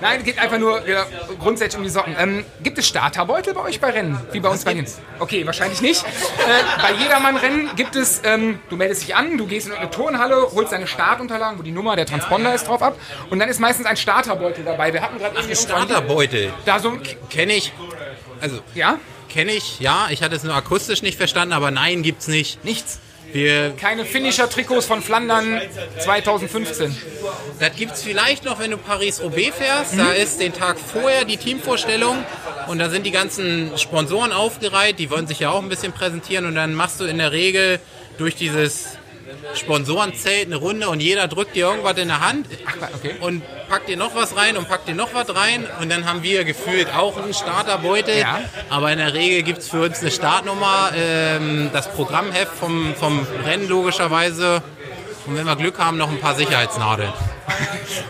[0.00, 1.06] nein, geht einfach nur ja,
[1.38, 2.16] grundsätzlich um die Socken.
[2.18, 4.18] Ähm, gibt es Starterbeutel bei euch bei Rennen?
[4.32, 4.86] Wie bei uns bei den.
[5.18, 6.04] Okay, wahrscheinlich nicht.
[6.04, 10.48] Äh, bei Jedermann-Rennen gibt es, ähm, du meldest dich an, du gehst in eine Turnhalle,
[10.54, 12.98] holst deine Startunterlagen, wo die Nummer, der Transponder ist drauf ab.
[13.30, 14.92] Und dann ist meistens ein Starterbeutel dabei.
[14.92, 16.52] Wir hatten gerade irgendwie Starterbeutel.
[16.64, 16.98] Da so.
[17.30, 17.72] Kenne ich,
[18.40, 18.98] also Ja?
[19.28, 22.64] kenne ich, ja, ich hatte es nur akustisch nicht verstanden, aber nein, gibt's nicht.
[22.64, 23.00] Nichts.
[23.32, 25.60] Wir, Keine Finisher-Trikots von Flandern
[25.98, 26.96] 2015.
[27.58, 29.98] das gibt's vielleicht noch, wenn du Paris-Roubaix fährst.
[29.98, 32.24] Da ist den Tag vorher die Teamvorstellung
[32.68, 36.46] und da sind die ganzen Sponsoren aufgereiht, die wollen sich ja auch ein bisschen präsentieren
[36.46, 37.80] und dann machst du in der Regel
[38.16, 38.96] durch dieses
[39.54, 42.46] Sponsorenzelt eine Runde und jeder drückt dir irgendwas in der Hand
[42.94, 43.14] okay.
[43.20, 46.22] und packt dir noch was rein und packt dir noch was rein und dann haben
[46.22, 48.18] wir gefühlt auch einen Starterbeutel.
[48.18, 48.40] Ja.
[48.70, 53.26] Aber in der Regel gibt es für uns eine Startnummer, ähm, das Programmheft vom, vom
[53.44, 54.62] Rennen logischerweise
[55.26, 57.12] und wenn wir Glück haben, noch ein paar Sicherheitsnadeln.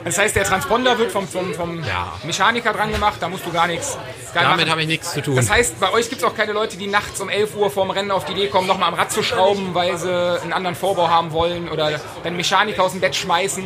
[0.05, 2.13] Das heißt, der Transponder wird vom, vom, vom Ja.
[2.25, 3.97] Mechaniker dran gemacht, da musst du gar nichts
[4.35, 5.37] Damit habe ich nichts zu tun.
[5.37, 7.91] Das heißt, bei euch gibt es auch keine Leute, die nachts um 11 Uhr vorm
[7.91, 10.11] Rennen auf die Idee kommen, nochmal am Rad zu schrauben, weil sie
[10.43, 13.65] einen anderen Vorbau haben wollen oder den Mechaniker aus dem Bett schmeißen,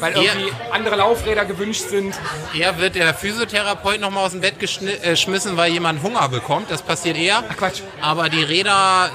[0.00, 2.14] weil Eher- irgendwie andere Laufräder gewünscht sind.
[2.54, 6.28] Eher wird der Physiotherapeut noch mal aus dem Bett geschni- äh, geschmissen, weil jemand Hunger
[6.28, 6.70] bekommt.
[6.70, 7.42] Das passiert eher.
[7.48, 7.80] Ach Quatsch.
[8.00, 9.10] Aber die Räder,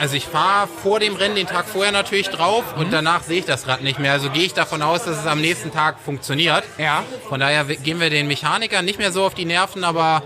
[0.00, 2.80] also ich fahre vor dem Rennen den Tag vorher natürlich drauf Mhm.
[2.82, 4.12] und danach sehe ich das Rad nicht mehr.
[4.12, 6.64] Also gehe ich davon aus, dass es am nächsten Tag funktioniert.
[6.78, 7.04] Ja.
[7.28, 10.22] Von daher gehen wir den Mechanikern nicht mehr so auf die Nerven, aber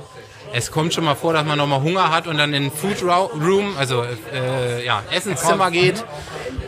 [0.53, 2.73] es kommt schon mal vor, dass man noch mal Hunger hat und dann in den
[2.73, 6.05] Food Room, also äh, ja, Essenszimmer geht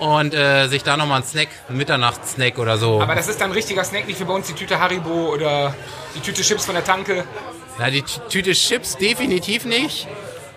[0.00, 3.00] und äh, sich da noch mal einen Snack, einen Mitternachtssnack oder so.
[3.00, 5.72] Aber das ist dann ein richtiger Snack, nicht wie bei uns die Tüte Haribo oder
[6.16, 7.22] die Tüte Chips von der Tanke.
[7.78, 10.08] Na, die Tü- Tüte Chips definitiv nicht.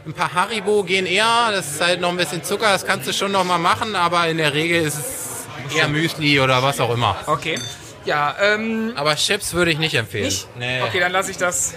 [0.10, 3.14] Ein paar Haribo gehen eher, das ist halt noch ein bisschen Zucker, das kannst du
[3.14, 6.92] schon noch mal machen, aber in der Regel ist es eher Müsli oder was auch
[6.92, 7.16] immer.
[7.28, 7.60] Okay.
[8.06, 10.26] Ja, ähm, Aber Chips würde ich nicht empfehlen.
[10.26, 10.48] nicht?
[10.58, 10.82] Nee.
[10.82, 11.76] Okay, dann lasse ich das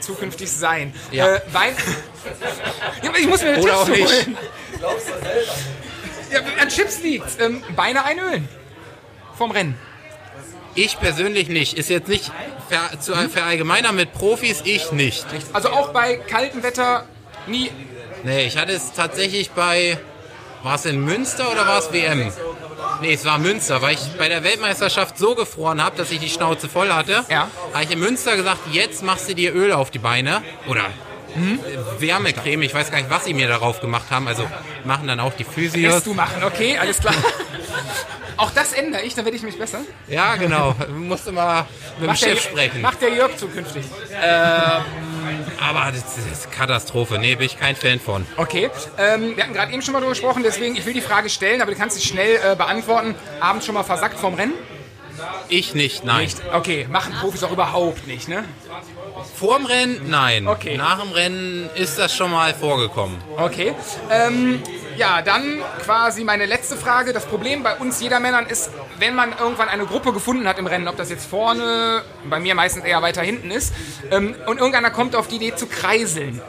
[0.00, 0.92] zukünftig sein.
[1.12, 1.36] Ja.
[1.36, 1.76] Äh, Wein.
[3.04, 4.08] ja, ich muss mir eine Oder Chips auch nicht.
[4.26, 4.36] holen.
[6.32, 7.36] Ja, an Chips liegt's.
[7.38, 8.48] Ähm, Beine einölen.
[9.36, 9.78] Vom Rennen.
[10.74, 11.74] Ich persönlich nicht.
[11.78, 12.32] Ist jetzt nicht
[12.68, 15.24] ver zu verallgemeinern mit Profis, ich nicht.
[15.52, 17.06] Also auch bei kaltem Wetter
[17.48, 17.70] nie.
[18.24, 19.98] Nee, ich hatte es tatsächlich bei,
[20.62, 22.32] war es in Münster oder war es WM?
[23.00, 26.28] Nee, es war Münster, weil ich bei der Weltmeisterschaft so gefroren habe, dass ich die
[26.28, 27.24] Schnauze voll hatte.
[27.28, 27.48] Ja.
[27.72, 30.42] Habe ich in Münster gesagt, jetzt machst du dir Öl auf die Beine.
[30.66, 30.86] Oder
[31.36, 34.26] äh, Wärmecreme, ich weiß gar nicht, was sie mir darauf gemacht haben.
[34.26, 34.48] Also
[34.84, 35.94] machen dann auch die Physios.
[35.94, 37.14] Lässt du machen, okay, alles klar.
[38.38, 39.80] auch das ändere ich, dann werde ich mich besser.
[40.08, 40.74] Ja, genau.
[40.96, 42.80] Musste mal mit dem Macht der, Chef sprechen.
[42.80, 43.84] macht der Jörg zukünftig.
[45.60, 47.18] Aber das ist Katastrophe.
[47.18, 48.26] Nee, bin ich kein Fan von.
[48.36, 51.28] Okay, ähm, wir hatten gerade eben schon mal drüber gesprochen, deswegen, ich will die Frage
[51.28, 53.14] stellen, aber du kannst sie schnell äh, beantworten.
[53.40, 54.54] Abends schon mal versackt vom Rennen?
[55.48, 56.28] Ich nicht, nein.
[56.52, 58.44] Okay, machen Profis auch überhaupt nicht, ne?
[59.34, 60.46] Vorm Rennen, nein.
[60.46, 60.76] Okay.
[60.76, 63.16] Nach dem Rennen ist das schon mal vorgekommen.
[63.36, 63.74] Okay.
[64.10, 64.62] Ähm,
[64.98, 67.12] ja, dann quasi meine letzte Frage.
[67.12, 70.88] Das Problem bei uns Jedermännern ist, wenn man irgendwann eine Gruppe gefunden hat im Rennen,
[70.88, 73.72] ob das jetzt vorne, bei mir meistens eher weiter hinten ist,
[74.10, 76.42] ähm, und irgendeiner kommt auf die Idee zu kreiseln.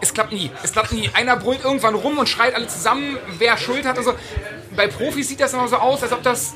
[0.00, 0.52] Es klappt nie.
[0.62, 1.10] Es klappt nie.
[1.14, 4.14] Einer brüllt irgendwann rum und schreit alle zusammen, wer Schuld hat und so.
[4.76, 6.54] Bei Profis sieht das immer so aus, als ob das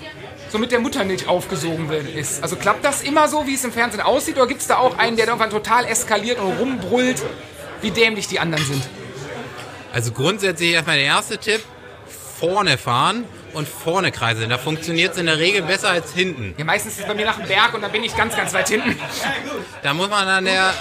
[0.51, 2.43] so mit der Muttermilch aufgesogen wird ist.
[2.43, 4.99] Also klappt das immer so, wie es im Fernsehen aussieht, oder gibt es da auch
[4.99, 7.23] einen, der irgendwann total eskaliert und rumbrüllt,
[7.81, 9.00] wie dämlich die anderen sind?
[9.93, 11.61] Also grundsätzlich erstmal der erste Tipp,
[12.39, 14.49] vorne fahren und vorne kreiseln.
[14.49, 16.55] Da funktioniert es in der Regel besser als hinten.
[16.57, 18.55] Ja, meistens ist es bei mir nach dem Berg und dann bin ich ganz, ganz
[18.55, 18.97] weit hinten.
[19.83, 20.73] Da muss man an der,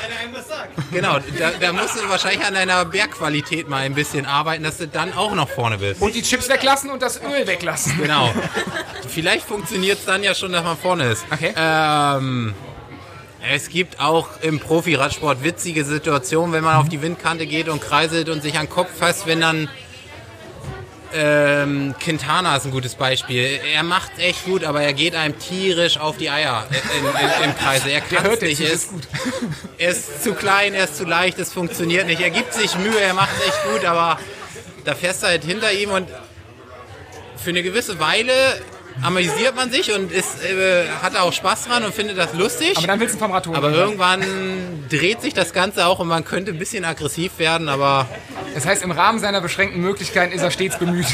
[0.91, 4.87] genau, da, da musst du wahrscheinlich an deiner Bergqualität mal ein bisschen arbeiten, dass du
[4.87, 6.01] dann auch noch vorne bist.
[6.01, 7.97] Und die Chips weglassen und das Öl weglassen.
[7.97, 8.33] Genau.
[9.07, 11.25] Vielleicht funktioniert es dann ja schon, dass man vorne ist.
[11.31, 11.53] Okay.
[11.57, 12.53] Ähm,
[13.41, 18.29] es gibt auch im Profi-Radsport witzige Situationen, wenn man auf die Windkante geht und kreiselt
[18.29, 19.69] und sich an den Kopf fasst, wenn dann
[21.13, 23.59] ähm, Quintana ist ein gutes Beispiel.
[23.73, 26.67] Er macht echt gut, aber er geht einem tierisch auf die Eier
[26.99, 27.89] im, im, im Kreise.
[27.89, 28.61] Er kann es hört nicht.
[28.61, 29.07] Er ist, ist
[29.77, 32.21] er ist zu klein, er ist zu leicht, es funktioniert nicht.
[32.21, 34.19] Er gibt sich Mühe, er macht es echt gut, aber
[34.85, 36.07] da fährst du halt hinter ihm und
[37.37, 38.33] für eine gewisse Weile
[39.01, 42.77] amüsiert man sich und ist, äh, hat auch Spaß dran und findet das lustig.
[42.77, 43.55] Aber dann willst du vom Rad holen.
[43.57, 44.23] Aber irgendwann
[44.89, 48.07] dreht sich das Ganze auch und man könnte ein bisschen aggressiv werden, aber
[48.55, 51.05] Das heißt, im Rahmen seiner beschränkten Möglichkeiten ist er stets bemüht.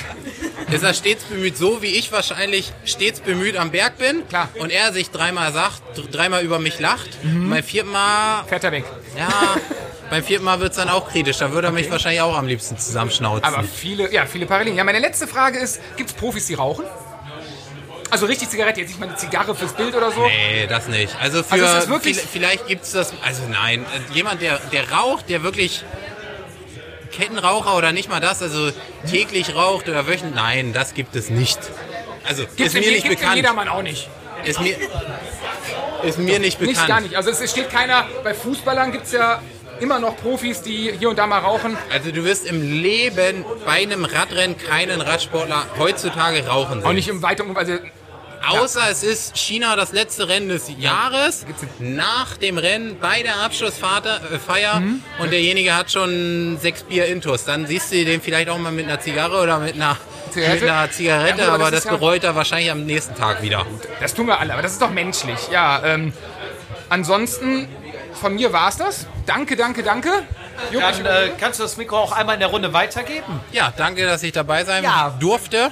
[0.71, 4.27] ist er stets bemüht, so wie ich wahrscheinlich stets bemüht am Berg bin.
[4.29, 4.49] Klar.
[4.57, 7.09] Und er sich dreimal sagt, dr- dreimal über mich lacht.
[7.23, 8.85] Beim vierten Mal, Fährt er weg.
[9.17, 9.27] ja,
[10.09, 11.37] beim vierten Mal wird es dann auch kritisch.
[11.37, 13.43] Da würde er mich wahrscheinlich auch am liebsten zusammenschnauzen.
[13.43, 14.77] Aber viele, ja, viele Parallelen.
[14.77, 16.85] Ja, meine letzte Frage ist, gibt es Profis, die rauchen?
[18.15, 20.21] Also richtig Zigarette, jetzt nicht mal eine Zigarre fürs Bild oder so?
[20.25, 21.13] Nee, das nicht.
[21.21, 23.11] Also für Also es ist wirklich- viel- vielleicht gibt's das.
[23.25, 25.83] Also nein, jemand der der raucht, der wirklich
[27.11, 28.71] Kettenraucher oder nicht mal das, also
[29.09, 30.33] täglich raucht oder wöchentlich.
[30.33, 31.59] Nein, das gibt es nicht.
[32.25, 33.35] Also Gibt's ist mir nicht gibt's bekannt.
[33.35, 34.07] jedermann auch nicht.
[34.45, 34.77] Ist mir
[36.03, 36.77] ist mir nicht bekannt.
[36.77, 37.15] Nicht gar nicht.
[37.17, 39.41] Also es steht keiner, bei Fußballern gibt es ja
[39.81, 41.77] immer noch Profis, die hier und da mal rauchen.
[41.91, 46.87] Also du wirst im Leben bei einem Radrennen keinen Radsportler heutzutage rauchen sehen.
[46.89, 47.73] Auch nicht im weiteren, also
[48.49, 51.45] Außer es ist China das letzte Rennen des Jahres.
[51.79, 55.01] Nach dem Rennen bei der Abschlussfeier äh, Mhm.
[55.19, 57.45] und derjenige hat schon sechs Bier Intus.
[57.45, 59.97] Dann siehst du den vielleicht auch mal mit einer Zigarre oder mit einer
[60.31, 60.61] Zigarette?
[60.65, 63.15] Mit einer Zigarette, Ja, gut, aber das das, ist ja- bereut er wahrscheinlich am nächsten
[63.15, 63.65] Tag wieder.
[64.01, 65.39] das tun wir alle, aber das ist doch menschlich.
[65.51, 66.13] Ja, ähm,
[66.89, 67.67] ansonsten
[68.13, 69.07] von mir war es das.
[69.25, 70.09] Danke, danke, danke.
[70.71, 73.41] Jupp, Dann äh, kannst du das Mikro auch einmal in der Runde weitergeben.
[73.51, 75.13] Ja, danke, dass ich dabei sein Ja.
[75.19, 75.71] durfte.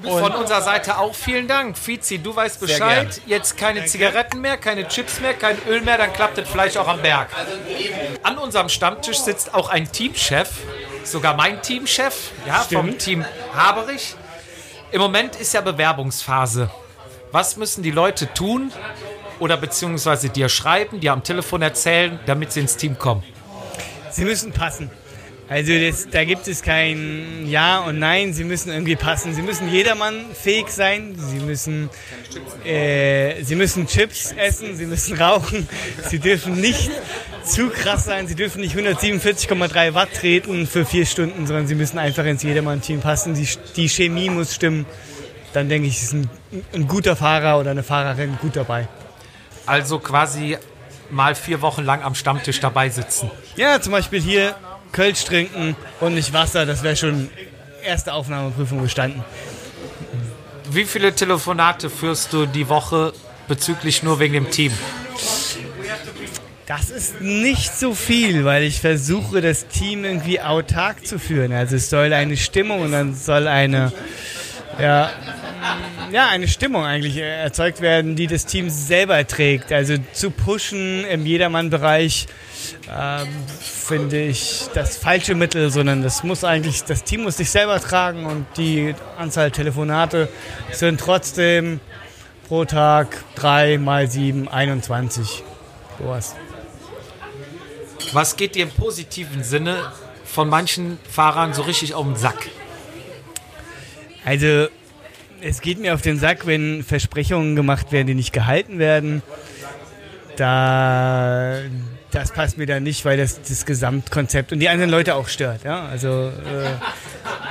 [0.00, 1.76] Von unserer Seite auch vielen Dank.
[1.76, 3.20] Fizi, du weißt Bescheid.
[3.26, 6.88] Jetzt keine Zigaretten mehr, keine Chips mehr, kein Öl mehr, dann klappt das vielleicht auch
[6.88, 7.28] am Berg.
[8.22, 10.48] An unserem Stammtisch sitzt auch ein Teamchef,
[11.04, 13.24] sogar mein Teamchef, ja, vom Team
[13.54, 14.14] Haberich.
[14.90, 16.70] Im Moment ist ja Bewerbungsphase.
[17.30, 18.72] Was müssen die Leute tun
[19.40, 23.22] oder beziehungsweise dir schreiben, dir am Telefon erzählen, damit sie ins Team kommen?
[24.10, 24.90] Sie müssen passen.
[25.52, 29.34] Also das, da gibt es kein Ja und Nein, sie müssen irgendwie passen.
[29.34, 31.90] Sie müssen jedermann fähig sein, sie müssen,
[32.64, 35.68] äh, sie müssen Chips essen, sie müssen rauchen,
[36.08, 36.90] sie dürfen nicht
[37.44, 41.98] zu krass sein, sie dürfen nicht 147,3 Watt treten für vier Stunden, sondern sie müssen
[41.98, 43.34] einfach ins Jedermann-Team passen.
[43.34, 44.86] Die, die Chemie muss stimmen.
[45.52, 46.30] Dann denke ich, ist ein,
[46.72, 48.88] ein guter Fahrer oder eine Fahrerin gut dabei.
[49.66, 50.56] Also quasi
[51.10, 53.30] mal vier Wochen lang am Stammtisch dabei sitzen.
[53.56, 54.56] Ja, zum Beispiel hier
[54.92, 57.28] Kölsch trinken und nicht Wasser, das wäre schon
[57.82, 59.24] erste Aufnahmeprüfung bestanden.
[60.70, 63.12] Wie viele Telefonate führst du die Woche
[63.48, 64.72] bezüglich nur wegen dem Team?
[66.66, 71.52] Das ist nicht so viel, weil ich versuche, das Team irgendwie autark zu führen.
[71.52, 73.92] Also es soll eine Stimmung und dann soll eine,
[74.80, 75.10] ja,
[76.10, 79.72] ja, eine Stimmung eigentlich erzeugt werden, die das Team selber trägt.
[79.72, 82.26] Also zu pushen im Jedermann-Bereich
[82.90, 83.28] ähm,
[83.60, 88.26] finde ich das falsche Mittel, sondern das muss eigentlich, das Team muss sich selber tragen
[88.26, 90.28] und die Anzahl Telefonate
[90.72, 91.80] sind trotzdem
[92.48, 95.42] pro Tag 3 mal 7, 21.
[95.98, 96.34] Sowas.
[98.12, 99.92] Was geht dir im positiven Sinne
[100.24, 102.48] von manchen Fahrern so richtig auf den Sack?
[104.24, 104.68] Also,
[105.40, 109.22] es geht mir auf den Sack, wenn Versprechungen gemacht werden, die nicht gehalten werden.
[110.36, 111.58] Da,
[112.10, 115.64] das passt mir dann nicht, weil das das Gesamtkonzept und die anderen Leute auch stört.
[115.64, 115.86] Ja?
[115.86, 116.30] Also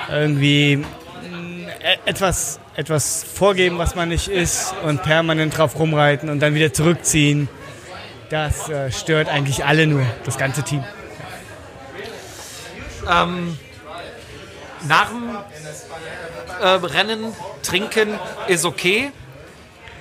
[0.09, 6.39] äh, irgendwie e- etwas, etwas vorgeben, was man nicht ist und permanent drauf rumreiten und
[6.39, 7.49] dann wieder zurückziehen.
[8.29, 10.83] Das äh, stört eigentlich alle nur, das ganze Team.
[14.87, 15.29] Nach dem
[16.61, 19.11] äh, Rennen trinken ist okay.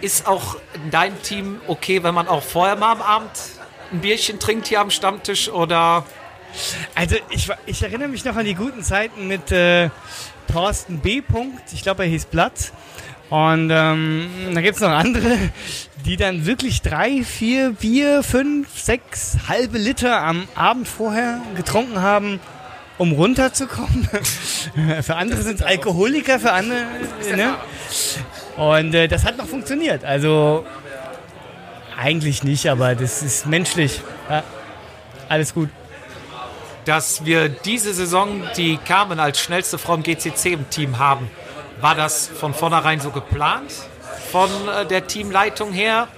[0.00, 3.30] Ist auch in deinem Team okay, wenn man auch vorher mal am Abend
[3.92, 6.04] ein Bierchen trinkt hier am Stammtisch oder
[6.94, 9.90] Also ich, ich erinnere mich noch an die guten Zeiten mit äh,
[10.52, 11.20] Thorsten B.
[11.20, 11.62] Punkt.
[11.72, 12.72] Ich glaube, er hieß Blatt.
[13.28, 15.36] Und ähm, da gibt es noch andere,
[16.04, 22.40] die dann wirklich drei, vier Bier, fünf, sechs halbe Liter am Abend vorher getrunken haben,
[23.00, 24.06] um runterzukommen.
[25.00, 26.80] für andere sind es Alkoholiker, für andere.
[27.34, 27.54] Ne?
[28.58, 30.04] Und äh, das hat noch funktioniert.
[30.04, 30.66] Also
[31.98, 34.02] eigentlich nicht, aber das ist menschlich.
[34.28, 34.44] Ja,
[35.30, 35.70] alles gut.
[36.84, 41.30] dass wir diese Saison die Carmen als schnellste Frau im GCC im Team haben.
[41.80, 43.72] War das von vornherein so geplant?
[44.30, 46.08] Von äh, der Teamleitung her?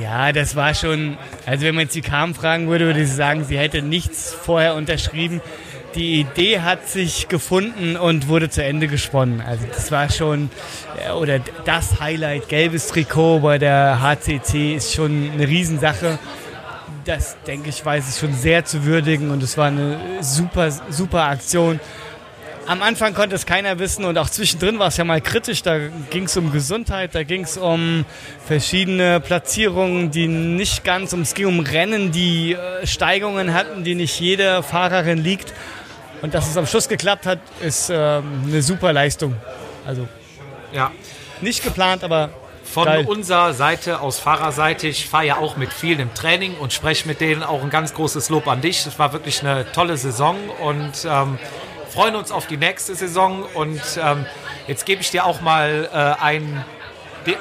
[0.00, 1.18] Ja, das war schon.
[1.46, 4.76] Also, wenn man jetzt die Carmen fragen würde, würde sie sagen, sie hätte nichts vorher
[4.76, 5.40] unterschrieben.
[5.96, 9.40] Die Idee hat sich gefunden und wurde zu Ende gesponnen.
[9.40, 10.50] Also, das war schon.
[11.04, 16.18] äh, Oder das Highlight, gelbes Trikot bei der HCC ist schon eine Riesensache.
[17.04, 21.24] Das, denke ich, weiß ich schon sehr zu würdigen und es war eine super, super
[21.24, 21.80] Aktion.
[22.66, 25.62] Am Anfang konnte es keiner wissen und auch zwischendrin war es ja mal kritisch.
[25.62, 25.78] Da
[26.10, 28.04] ging es um Gesundheit, da ging es um
[28.46, 33.96] verschiedene Platzierungen, die nicht ganz, um, es ging um Rennen, die äh, Steigungen hatten, die
[33.96, 35.52] nicht jeder Fahrerin liegt.
[36.22, 39.36] Und dass es am Schluss geklappt hat, ist ähm, eine super Leistung.
[39.86, 40.06] Also
[40.72, 40.90] Ja.
[41.40, 42.30] nicht geplant, aber
[42.64, 43.04] Von Geil.
[43.06, 47.20] unserer Seite, aus Fahrerseite, ich fahre ja auch mit vielen im Training und spreche mit
[47.20, 48.86] denen auch ein ganz großes Lob an dich.
[48.86, 51.38] Es war wirklich eine tolle Saison und ähm,
[51.92, 53.42] freuen uns auf die nächste Saison.
[53.54, 54.24] Und ähm,
[54.68, 56.64] jetzt gebe ich dir auch mal äh, ein,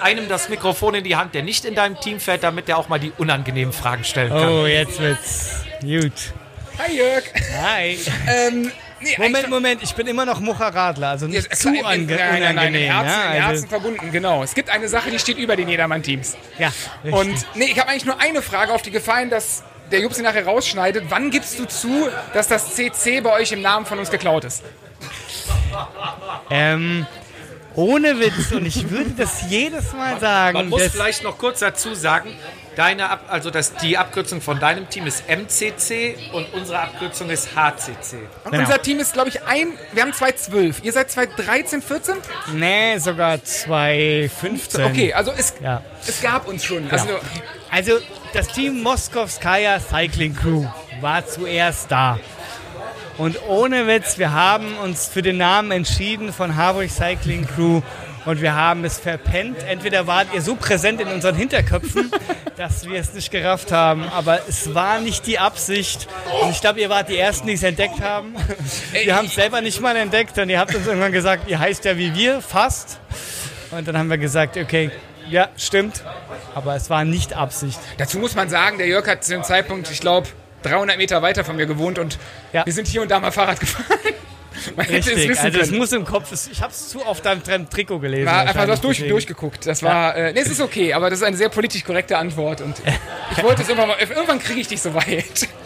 [0.01, 2.89] einem das Mikrofon in die Hand, der nicht in deinem Team fährt, damit der auch
[2.89, 4.49] mal die unangenehmen Fragen stellen kann.
[4.49, 6.33] oh, jetzt wird's gut.
[6.79, 7.23] Hi Jörg.
[7.61, 7.99] Hi.
[8.27, 11.91] Ähm, nee, Moment, Moment, ich bin immer noch Mucha Radler, also nicht Ja, zu klar,
[11.91, 12.91] ange nein, nein, nein, unangenehm.
[12.91, 14.43] Herzen, ja, also, Herzen verbunden, genau.
[14.43, 16.37] Es gibt eine Sache, die steht über den Jedermann-Teams.
[16.57, 16.71] ja,
[17.03, 17.13] richtig.
[17.13, 20.21] Und nee, ich habe eigentlich nur eine Frage auf die gefallen, dass der Jupp sie
[20.21, 21.05] nachher rausschneidet.
[21.09, 24.63] Wann gibst du zu, dass das CC bei euch im Namen von uns geklaut ist?
[26.49, 27.05] ähm,
[27.75, 30.57] ohne Witz, und ich würde das jedes Mal sagen.
[30.57, 32.31] Man muss vielleicht noch kurz dazu sagen,
[32.79, 37.53] deine Ab also das, die Abkürzung von deinem Team ist MCC und unsere Abkürzung ist
[37.55, 38.15] HCC.
[38.45, 38.63] Und Genau.
[38.63, 39.73] unser Team ist, glaube ich, ein.
[39.91, 40.81] Wir haben 212.
[40.83, 42.15] Ihr seid 213, 14?
[42.53, 44.85] Nee, sogar 215.
[44.85, 45.81] Okay, also es, Ja.
[46.07, 46.89] es gab uns schon.
[46.89, 47.07] Also,
[47.69, 47.99] Also
[48.33, 50.65] das Team Moskowskaya Cycling Crew
[51.01, 52.17] war zuerst da.
[53.17, 57.81] Und ohne Witz, wir haben uns für den Namen entschieden von Harburg Cycling Crew
[58.25, 59.57] und wir haben es verpennt.
[59.67, 62.11] Entweder wart ihr so präsent in unseren Hinterköpfen,
[62.57, 66.07] dass wir es nicht gerafft haben, aber es war nicht die Absicht.
[66.41, 68.35] Und ich glaube, ihr wart die Ersten, die es entdeckt haben.
[68.91, 71.85] Wir haben es selber nicht mal entdeckt und ihr habt uns irgendwann gesagt, ihr heißt
[71.85, 72.99] ja wie wir, fast.
[73.71, 74.91] Und dann haben wir gesagt, okay,
[75.29, 76.03] ja, stimmt.
[76.55, 77.79] Aber es war nicht Absicht.
[77.97, 80.27] dazu muss man sagen, der Jörg hat zu dem Zeitpunkt, ich glaube,
[80.63, 82.17] 300 Meter weiter von mir gewohnt und
[82.51, 82.65] Ja.
[82.65, 83.85] wir sind hier und da mal Fahrrad gefahren.
[84.75, 87.25] Man hätte es Richtig, wissen also es muss im Kopf, ich habe es zu oft
[87.27, 88.25] auf deinem Trikot gelesen.
[88.27, 89.65] War einfach, du hast durch, durchgeguckt.
[89.67, 92.61] Das war, äh, nee, es ist okay, aber das ist eine sehr politisch korrekte Antwort
[92.61, 92.75] und
[93.37, 95.47] ich wollte es irgendwann mal, irgendwann kriege ich dich so weit.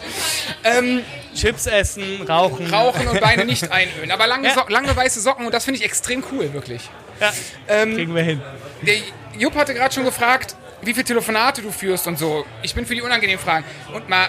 [0.62, 1.02] Ähm,
[1.34, 2.72] Chips essen, rauchen.
[2.72, 4.54] rauchen und Beine nicht einölen, aber lange, Ja.
[4.54, 6.88] so lange weiße Socken und das finde ich extrem cool, wirklich.
[7.20, 7.32] Ja,
[7.68, 8.40] Ähm, kriegen wir hin.
[8.82, 8.94] der
[9.38, 12.44] Jupp hatte gerade schon gefragt, wie viele Telefonate du führst und so.
[12.62, 13.64] Ich bin für die unangenehmen Fragen.
[13.94, 14.28] Und mal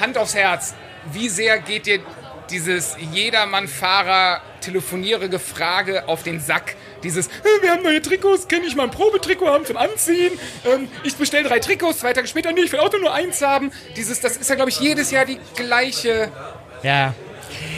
[0.00, 0.74] Hand aufs Herz,
[1.12, 2.00] wie sehr geht dir
[2.50, 6.76] dieses Jedermann-Fahrer telefonierige Frage auf den Sack?
[7.02, 7.30] Dieses, "Äh,
[7.62, 10.32] wir haben neue Trikots, kann ich mal ein Probetrikot haben zum Anziehen?
[10.64, 13.70] Ähm, ich bestelle drei Trikots, zwei Tage später, nee, ich will auch nur eins haben.
[13.96, 16.30] Dieses, das ist ja, glaube ich, jedes Jahr die gleiche
[16.82, 17.14] Ja.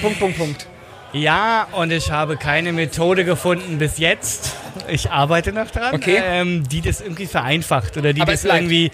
[0.01, 0.67] Punkt, Punkt, Punkt.
[1.13, 4.55] Ja, und ich habe keine Methode gefunden bis jetzt.
[4.89, 6.21] Ich arbeite noch dran, Okay.
[6.23, 8.91] ähm, die das irgendwie vereinfacht oder die Aber das irgendwie.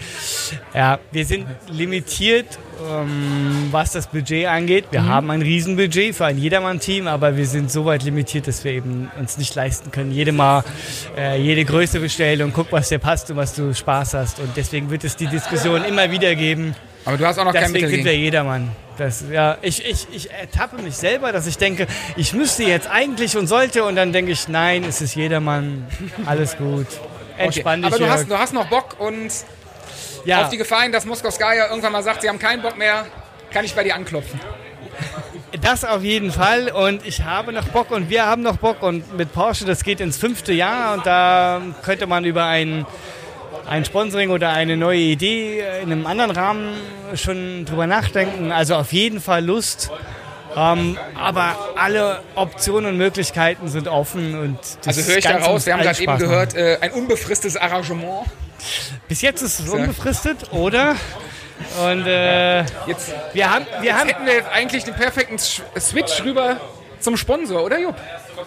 [0.72, 2.46] Ja, wir sind limitiert,
[2.88, 4.87] ähm, was das Budget angeht.
[4.87, 4.92] Mhm.
[4.92, 8.72] Wir haben ein Riesenbudget für ein Jedermann-Team, aber wir sind so weit limitiert, dass wir
[8.72, 10.64] eben uns nicht leisten können, jede Mal
[11.18, 14.38] äh, jede Größe bestellen und guck, was dir passt und was du Spaß hast.
[14.38, 16.74] Und deswegen wird es die Diskussion immer wieder geben.
[17.04, 18.70] Aber du hast auch noch kein Deswegen Mittel sind wir jedermann.
[18.96, 21.86] Das, ja, ich, ich, ich ertappe mich selber, dass ich denke,
[22.16, 25.86] ich müsste jetzt eigentlich und sollte und dann denke ich, nein, es ist jedermann,
[26.26, 26.86] alles gut.
[27.34, 27.44] Okay.
[27.46, 29.30] Entspann Aber dich, du hast, du hast noch Bock und
[30.24, 33.06] ja, auf die Gefallen, dass Moskowskaja irgendwann mal sagt, sie haben keinen Bock mehr,
[33.50, 34.40] kann ich bei dir anklopfen.
[35.60, 39.16] das auf jeden Fall und ich habe noch Bock und wir haben noch Bock und
[39.16, 42.86] mit Porsche, das geht ins fünfte Jahr und da könnte man über ein,
[43.68, 46.74] ein Sponsoring oder eine neue Idee in einem anderen Rahmen
[47.14, 48.53] schon drüber nachdenken.
[48.53, 49.90] Also auf jeden Fall Lust.
[50.57, 55.46] Ähm, aber alle Optionen und Möglichkeiten sind offen und das Also höre ich da Ganze
[55.46, 58.27] raus, muss wir haben gerade eben gehört, äh, ein unbefristetes Arrangement.
[59.09, 60.94] Bis jetzt ist es unbefristet, oder?
[61.83, 66.61] Und äh, Jetzt, wir haben, wir haben, hätten wir jetzt eigentlich den perfekten Switch rüber
[67.00, 67.96] zum Sponsor, oder Jupp?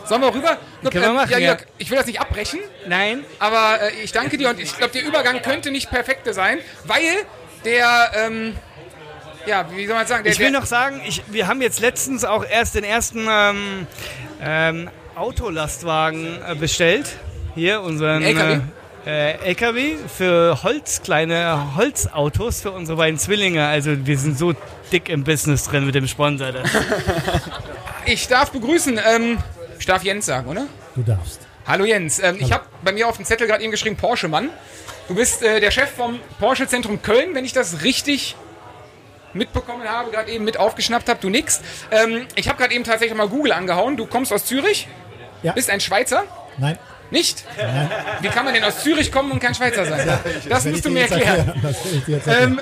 [0.06, 0.58] Sollen wir rüber?
[0.84, 1.48] Können wir ähm, machen, ja, ja.
[1.48, 4.94] Jörg, ich will das nicht abbrechen, nein, aber äh, ich danke dir und ich glaube,
[4.94, 7.26] der Übergang könnte nicht perfekter sein, weil
[7.66, 8.56] der, ähm,
[9.46, 12.24] ja, wie soll man sagen, der, ich will noch sagen, ich, wir haben jetzt letztens
[12.24, 13.88] auch erst den ersten ähm,
[14.42, 17.16] ähm, Autolastwagen äh, bestellt.
[17.56, 18.54] Hier, unseren LKW?
[18.54, 18.60] Äh,
[19.08, 23.66] äh, LKW für Holz, kleine Holzautos für unsere beiden Zwillinge.
[23.66, 24.54] Also wir sind so
[24.92, 26.48] dick im Business drin mit dem Sponsor.
[28.10, 29.38] Ich darf begrüßen, ähm,
[29.80, 30.68] ich darf Jens sagen, oder?
[30.96, 31.42] Du darfst.
[31.66, 34.50] Hallo Jens, ähm, ich habe bei mir auf dem Zettel gerade eben geschrieben Porsche Mann.
[35.08, 38.36] Du bist äh, der Chef vom Porsche Zentrum Köln, wenn ich das richtig
[39.34, 41.20] mitbekommen habe, gerade eben mit aufgeschnappt habe.
[41.22, 41.62] Du nix.
[41.92, 43.98] Ähm, ich habe gerade eben tatsächlich mal Google angehauen.
[43.98, 44.88] Du kommst aus Zürich,
[45.44, 45.52] Ja.
[45.54, 46.24] bist ein Schweizer,
[46.58, 46.78] Nein.
[47.12, 47.44] nicht?
[48.22, 50.20] Wie kann man denn aus Zürich kommen und kein Schweizer sein?
[50.50, 51.54] Das will musst du mir erklären.
[51.62, 52.22] Das erklären.
[52.26, 52.62] Ähm,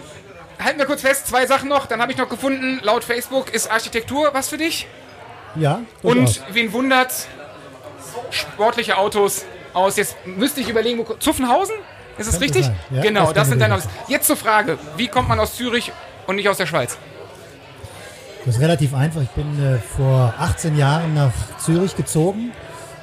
[0.64, 1.86] halten wir kurz fest, zwei Sachen noch.
[1.86, 4.88] Dann habe ich noch gefunden, laut Facebook ist Architektur was für dich.
[5.56, 6.42] Ja, Und durchaus.
[6.52, 7.28] wen wundert's?
[8.32, 9.98] Sportliche Autos aus.
[9.98, 11.14] Jetzt müsste ich überlegen, wo.
[11.16, 11.76] Zuffenhausen?
[12.18, 12.72] Ist es Könnte richtig?
[12.92, 13.76] Ja, genau, das das, sind deine.
[13.76, 13.88] Autos.
[14.08, 15.92] Jetzt zur Frage: Wie kommt man aus Zürich
[16.28, 16.98] und nicht aus der Schweiz?
[18.46, 19.22] Das ist relativ einfach.
[19.22, 22.52] Ich bin äh, vor 18 Jahren nach Zürich gezogen.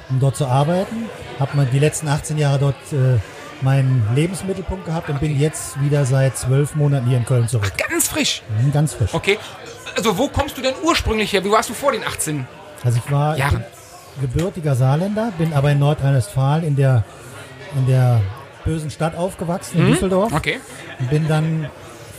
[0.09, 1.09] um dort zu arbeiten.
[1.39, 3.19] Habe die letzten 18 Jahre dort äh,
[3.61, 7.71] meinen Lebensmittelpunkt gehabt und bin jetzt wieder seit zwölf Monaten hier in Köln zurück.
[7.89, 8.41] Ganz frisch.
[8.61, 9.13] Mhm, Ganz frisch.
[9.13, 9.37] Okay.
[9.95, 11.43] Also wo kommst du denn ursprünglich her?
[11.43, 12.47] Wie warst du vor den 18?
[12.83, 13.57] Also ich war Jahre.
[13.57, 13.65] ge-
[14.27, 17.03] gebürtiger Saarländer, bin aber in Nordrhein-Westfalen in der,
[17.75, 18.21] in der
[18.65, 20.31] bösen Stadt aufgewachsen, in Düsseldorf.
[20.31, 20.37] Mhm.
[20.37, 20.59] Okay.
[20.99, 21.69] Und bin dann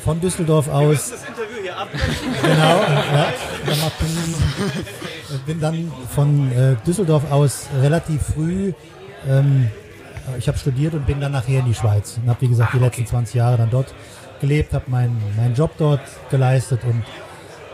[0.04, 1.88] von Düsseldorf aus Das Interview hier ab.
[2.42, 3.32] Genau, ja.
[3.98, 8.72] Bin, bin dann von äh, Düsseldorf aus relativ früh,
[9.28, 9.70] ähm,
[10.38, 12.78] ich habe studiert und bin dann nachher in die Schweiz und habe, wie gesagt, die
[12.78, 13.94] letzten 20 Jahre dann dort
[14.40, 16.00] gelebt, habe meinen meinen Job dort
[16.30, 17.02] geleistet und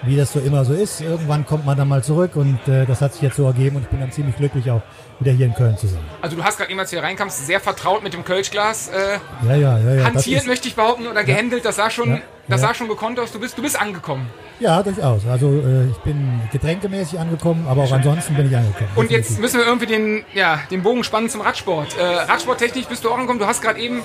[0.03, 3.01] wie das so immer so ist, irgendwann kommt man dann mal zurück und äh, das
[3.03, 4.81] hat sich jetzt so ergeben und ich bin dann ziemlich glücklich auch
[5.19, 6.01] wieder hier in Köln zu sein.
[6.23, 9.19] Also du hast gerade eben, als du hier reinkamst, sehr vertraut mit dem Kölschglas äh,
[9.47, 10.05] Ja, ja, ja, ja.
[10.05, 11.65] Hantiert, möchte ich behaupten, oder gehändelt.
[11.65, 12.69] Das sah schon, Ja, das ja.
[12.69, 13.31] sah schon gekonnt aus.
[13.33, 14.27] Du bist, du bist angekommen.
[14.61, 15.27] ja, durchaus.
[15.27, 18.89] Also äh, ich bin getränkemäßig angekommen, aber auch ansonsten bin ich angekommen.
[18.97, 21.99] Und jetzt müssen wir irgendwie den, ja, den Bogen spannen zum Radsport.
[21.99, 23.39] Äh, Radsporttechnisch bist du auch angekommen.
[23.39, 24.01] Du hast gerade eben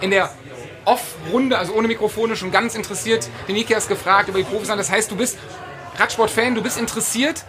[0.00, 0.30] in der
[0.84, 4.68] Off-Runde, also ohne Mikrofone, schon ganz interessiert den Nikias gefragt über die Profis.
[4.68, 5.38] Das heißt, du bist
[5.98, 7.44] Radsport-Fan, du bist interessiert.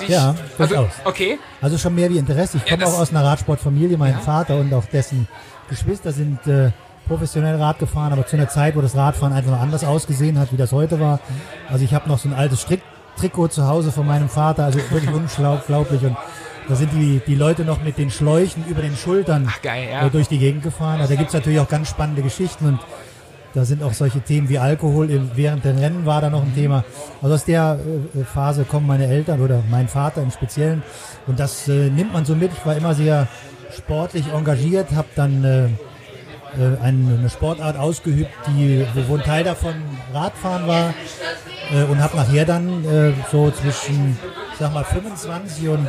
[0.00, 0.92] Dich, Ja, also, durchaus.
[1.04, 1.38] okay.
[1.60, 2.58] Also schon mehr wie Interesse.
[2.58, 3.96] Ich Ja, komme das- auch aus einer Radsportfamilie.
[3.96, 5.26] Mein Vater und auch dessen
[5.68, 6.70] Geschwister sind äh,
[7.08, 10.52] professionell Rad gefahren, aber zu einer Zeit, wo das Radfahren einfach noch anders ausgesehen hat,
[10.52, 11.20] wie das heute war.
[11.70, 15.08] Also ich habe noch so ein altes Stricktrikot zu Hause von meinem Vater, also wirklich
[15.14, 16.02] unglaublich.
[16.02, 16.16] Und
[16.68, 20.06] da sind die, die Leute noch mit den Schläuchen über den Schultern Ach, geil, ja.
[20.06, 21.00] äh, durch die Gegend gefahren.
[21.00, 22.78] Also da gibt's natürlich auch ganz spannende Geschichten und
[23.54, 26.54] da sind auch solche Themen wie Alkohol im- während den Rennen war da noch ein
[26.54, 26.84] Thema.
[27.22, 27.78] Also aus der
[28.14, 30.82] äh, Phase kommen meine Eltern oder mein Vater im Speziellen
[31.26, 32.52] und das äh, nimmt man so mit.
[32.52, 33.28] Ich war immer sehr
[33.74, 39.74] sportlich engagiert, habe dann äh, äh, eine, Sportart ausgeübt, die, wo, ein Teil davon
[40.12, 40.94] Radfahren war
[41.72, 42.84] äh, und habe nachher dann
[43.30, 44.18] so zwischen,
[44.52, 45.88] ich sag mal, 25 und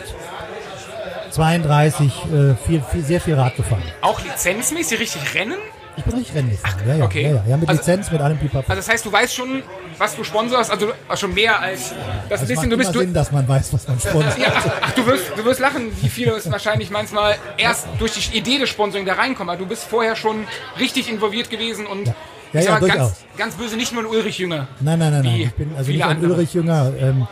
[1.31, 3.83] 32 äh, viel, viel, sehr viel Rad gefahren.
[4.01, 5.57] Auch lizenzmäßig richtig rennen?
[5.97, 7.23] Ich bin richtig Rennen gefahren, ja, ja, okay.
[7.23, 8.69] ja, ja, ja, mit Also- Lizenz, mit allem Pipapo.
[8.69, 9.63] Also das heißt, du weißt schon,
[9.97, 11.91] was du sponsorst, also schon mehr als
[12.29, 14.37] das ein Es bisschen, du bist du, Sinn, dass man weiß, was man sponsert.
[14.37, 18.37] Ja, ach, du wirst, du wirst lachen, wie viele es wahrscheinlich manchmal erst durch die
[18.37, 19.49] Idee des Sponsoring da reinkommen.
[19.49, 20.45] Aber du bist vorher schon
[20.79, 22.13] richtig involviert gewesen und
[22.53, 24.67] Ja, ja, mal, ganz, ganz böse nicht nur ein Ulrich-Jünger.
[24.79, 25.33] Nein, nein, nein, nein.
[25.35, 26.33] Wie Ich bin also nicht ein andere.
[26.33, 26.91] Ulrich Jünger.
[26.99, 27.27] Ähm,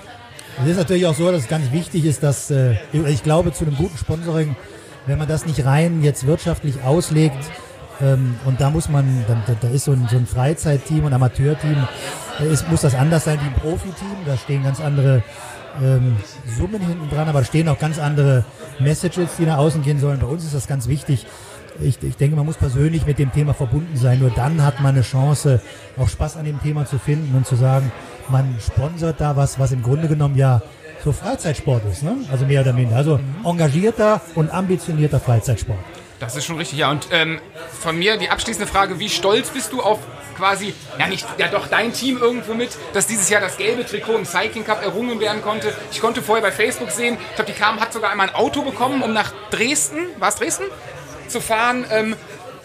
[0.64, 3.66] es ist natürlich auch so, dass es ganz wichtig ist, dass äh, ich glaube, zu
[3.66, 4.56] einem guten Sponsoring,
[5.06, 7.51] wenn man das nicht rein jetzt wirtschaftlich auslegt,
[8.01, 11.88] ähm, und da muss man, da, da ist so ein, so ein Freizeitteam und Amateurteam,
[12.39, 14.18] äh, ist, muss das anders sein wie ein Profiteam.
[14.26, 15.24] Da stehen ganz andere
[15.82, 16.18] ähm,
[16.58, 18.45] Summen hinten dran, aber da stehen auch ganz andere
[18.80, 20.20] Messages, die nach außen gehen sollen.
[20.20, 21.26] Bei uns ist das ganz wichtig.
[21.80, 24.20] Ich, ich denke, man muss persönlich mit dem Thema verbunden sein.
[24.20, 25.62] Nur dann hat man eine Chance,
[25.97, 27.91] auch Spaß an dem Thema zu finden und zu sagen,
[28.30, 30.61] man sponsert da was, was im Grunde genommen ja
[31.03, 32.17] so Freizeitsport ist, ne?
[32.32, 32.95] Also mehr oder minder.
[32.95, 35.80] Also engagierter und ambitionierter Freizeitsport.
[36.19, 36.89] Das ist schon richtig, ja.
[36.89, 37.39] Und ähm,
[37.80, 39.99] von mir die abschließende Frage, wie stolz bist du auf
[40.36, 44.15] quasi, ja nicht, ja doch dein Team irgendwo mit, dass dieses Jahr das gelbe Trikot
[44.15, 45.73] im Cycling Cup errungen werden konnte.
[45.91, 48.61] Ich konnte vorher bei Facebook sehen, ich glaube, die KM hat sogar einmal ein Auto
[48.61, 50.65] bekommen, um nach Dresden, war es Dresden?
[51.28, 51.86] Zu fahren.
[51.91, 52.15] Ähm,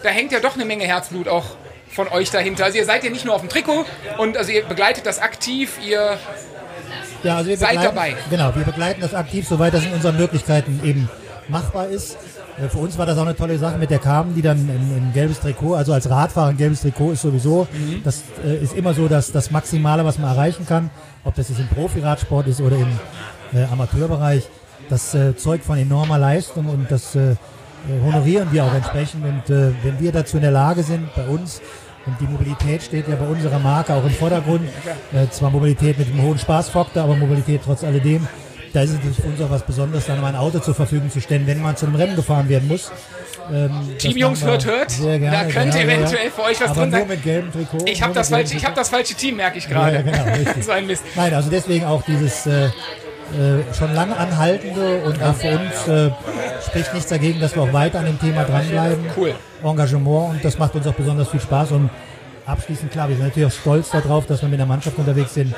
[0.03, 1.45] da hängt ja doch eine Menge Herzblut auch
[1.91, 2.65] von euch dahinter.
[2.65, 3.85] Also ihr seid ja nicht nur auf dem Trikot
[4.17, 6.17] und also ihr begleitet das aktiv, ihr
[7.23, 8.15] Ja, also Seid dabei.
[8.29, 11.09] Genau, wir begleiten das aktiv, soweit das in unseren Möglichkeiten eben
[11.47, 12.17] machbar ist.
[12.57, 15.11] Äh, Für uns war das auch eine tolle Sache mit der Carmen, die dann ein,
[15.13, 17.67] gelbes Trikot, also als Radfahrer ein gelbes Trikot ist sowieso,
[18.03, 20.89] das äh, ist immer so das, das Maximale, was man erreichen kann,
[21.23, 22.99] ob das jetzt im Profiradsport ist oder im
[23.53, 24.47] äh, Amateurbereich.
[24.89, 27.35] Das äh, zeugt von enormer Leistung und das äh,
[28.05, 29.23] honorieren wir auch entsprechend.
[29.25, 31.61] Und äh, wenn wir dazu in der Lage sind, bei uns,
[32.05, 34.67] und die Mobilität steht ja bei unserer Marke auch im Vordergrund,
[35.13, 38.27] äh, zwar Mobilität mit einem hohen Spaßfaktor, aber Mobilität trotz alledem,
[38.73, 41.11] da ist es natürlich für uns auch was Besonderes, dann mal ein Auto zur Verfügung
[41.11, 42.91] zu stellen, wenn man zu einem Rennen gefahren werden muss.
[43.51, 44.91] Ähm, Team Jungs hört, hört.
[44.91, 46.31] Sehr gerne, Da könnte genau, eventuell ja.
[46.31, 47.07] für euch was aber drin sein.
[47.07, 47.85] mit gelbem Trikot.
[47.85, 49.97] Ich habe das, falsche- ich hab das falsche Team, merke ich gerade.
[49.97, 51.03] Ja, genau, so ein Mist.
[51.15, 52.69] Nein, also deswegen auch dieses äh,
[53.33, 56.11] äh, schon lange anhaltende und auch für uns äh,
[56.65, 59.05] spricht nichts dagegen, dass wir auch weiter an dem Thema dranbleiben.
[59.17, 59.33] Cool.
[59.63, 61.89] Engagement und das macht uns auch besonders viel Spaß und
[62.45, 65.53] abschließend klar, wir sind natürlich auch stolz darauf, dass wir mit einer Mannschaft unterwegs sind,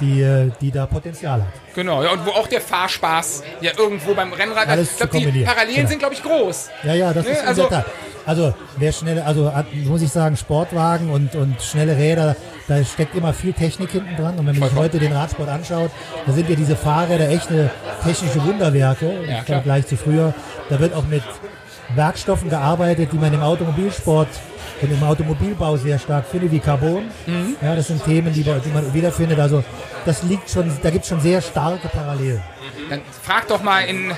[0.00, 1.48] die, äh, die da Potenzial hat.
[1.74, 5.42] Genau, ja, und wo auch der Fahrspaß ja irgendwo beim Rennrad, Alles ich glaube, die.
[5.44, 5.88] Parallelen Genau.
[5.88, 6.68] sind, glaube ich, groß.
[6.84, 7.84] Ja, ja, das Ne, ist also- Tat.
[8.26, 9.50] Also wer schnelle, also
[9.86, 12.36] muss ich sagen, Sportwagen und, und schnelle Räder,
[12.68, 14.38] da steckt immer viel Technik hinten dran.
[14.38, 15.90] Und wenn man sich heute den Radsport anschaut,
[16.26, 17.70] da sind ja diese Fahrräder echt eine
[18.04, 19.44] technische Wunderwerke Ja, im.
[19.44, 20.34] Vergleich zu früher.
[20.68, 21.22] Da wird auch mit
[21.94, 24.28] Werkstoffen gearbeitet, die man im Automobilsport
[24.82, 27.04] und im Automobilbau sehr stark findet, wie Carbon.
[27.26, 27.56] Mhm.
[27.62, 29.40] Ja, das sind Themen, die, die man wiederfindet.
[29.40, 29.64] Also
[30.04, 32.42] das liegt schon, da gibt es schon sehr starke Parallelen.
[32.90, 34.12] Dann frag doch mal in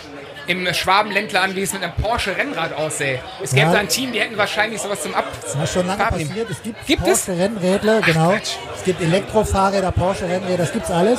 [0.46, 3.20] im Schwabenländler anwesend mit einem Porsche Rennrad aussähe.
[3.42, 3.72] Es gäbe Ja.
[3.72, 5.24] da ein Team, die hätten wahrscheinlich sowas zum Ab.
[5.42, 6.30] Das ist schon lange Farben nehmen.
[6.30, 6.50] passiert.
[6.50, 7.24] Es gibt, Gibt es?
[7.26, 8.32] Porsche Rennrädler, genau.
[8.32, 11.18] Es gibt Elektrofahrräder, Porsche Rennräder, das gibt's alles.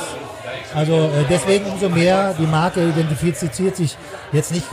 [0.74, 3.96] Also äh, deswegen umso mehr, die Marke identifiziert sich
[4.32, 4.66] jetzt nicht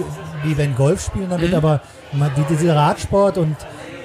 [0.43, 1.31] wie wenn Golf spielen Mhm.
[1.31, 1.81] damit, aber
[2.13, 3.55] man- die, dieser Radsport und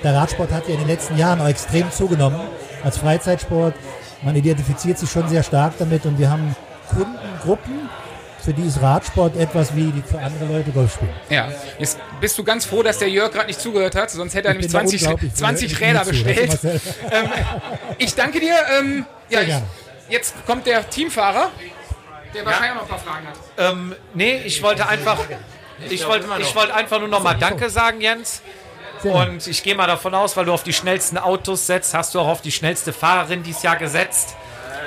[0.02, 2.40] der Radsport hat ja in den letzten Jahren auch extrem zugenommen
[2.82, 3.74] als Freizeitsport.
[4.22, 6.54] Man identifiziert sich schon sehr stark damit und wir haben
[6.88, 7.88] Kundengruppen,
[8.44, 11.12] für die ist Radsport etwas wie die für andere Leute Golf spielen.
[11.30, 14.48] Ja, jetzt bist du ganz froh, dass der Jörg gerade nicht zugehört hat, sonst hätte
[14.48, 15.38] er Ich nämlich bin da 20, unglaublich froh.
[15.38, 16.10] 20 Ich Räder zu.
[16.10, 16.48] bestellt.
[16.48, 16.80] Marcel.
[17.98, 18.54] Ich danke dir.
[18.78, 19.54] Ähm, ja, ich,
[20.08, 21.50] jetzt kommt der Teamfahrer,
[22.34, 23.34] der wahrscheinlich auch noch ein paar Fragen hat.
[23.56, 25.18] Ähm, nee, ich wollte einfach,
[25.88, 28.42] ich wollte, ich wollte einfach nur noch mal Danke sagen, Jens.
[29.02, 32.20] Und ich gehe mal davon aus, weil du auf die schnellsten Autos setzt, hast du
[32.20, 34.34] auch auf die schnellste Fahrerin dieses Jahr gesetzt.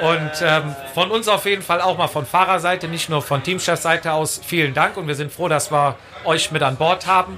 [0.01, 4.13] Und ähm, von uns auf jeden Fall auch mal von Fahrerseite, nicht nur von Teamchefseite
[4.13, 4.97] aus, vielen Dank.
[4.97, 7.37] Und wir sind froh, dass wir euch mit an Bord haben.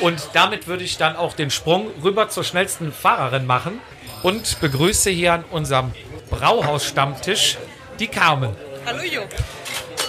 [0.00, 3.80] Und damit würde ich dann auch den Sprung rüber zur schnellsten Fahrerin machen
[4.22, 5.92] und begrüße hier an unserem
[6.30, 7.58] Brauhaus-Stammtisch
[7.98, 8.56] die Carmen.
[8.86, 9.22] Hallo Jo.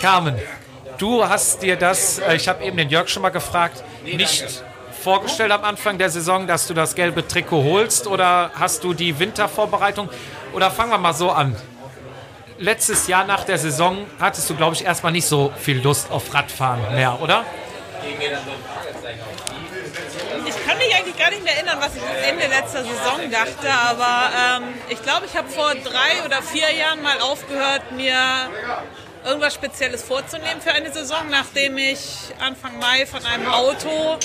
[0.02, 0.36] Carmen,
[0.98, 4.64] du hast dir das, äh, ich habe eben den Jörg schon mal gefragt, nicht
[5.00, 9.18] vorgestellt am Anfang der Saison, dass du das gelbe Trikot holst oder hast du die
[9.18, 10.10] Wintervorbereitung?
[10.54, 11.56] Oder fangen wir mal so an.
[12.62, 16.34] Letztes Jahr nach der Saison hattest du, glaube ich, erstmal nicht so viel Lust auf
[16.34, 17.46] Radfahren mehr, oder?
[20.46, 24.32] Ich kann mich eigentlich gar nicht mehr erinnern, was ich Ende letzter Saison dachte, aber
[24.58, 28.18] ähm, ich glaube, ich habe vor drei oder vier Jahren mal aufgehört, mir
[29.26, 32.00] irgendwas Spezielles vorzunehmen für eine Saison, nachdem ich
[32.42, 34.20] Anfang Mai von einem Auto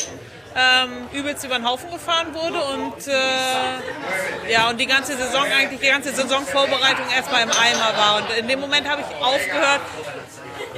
[0.56, 5.80] ähm, übelst über den Haufen gefahren wurde und äh, ja und die ganze Saison eigentlich
[5.80, 9.80] die ganze Saisonvorbereitung erstmal im Eimer war und in dem Moment habe ich aufgehört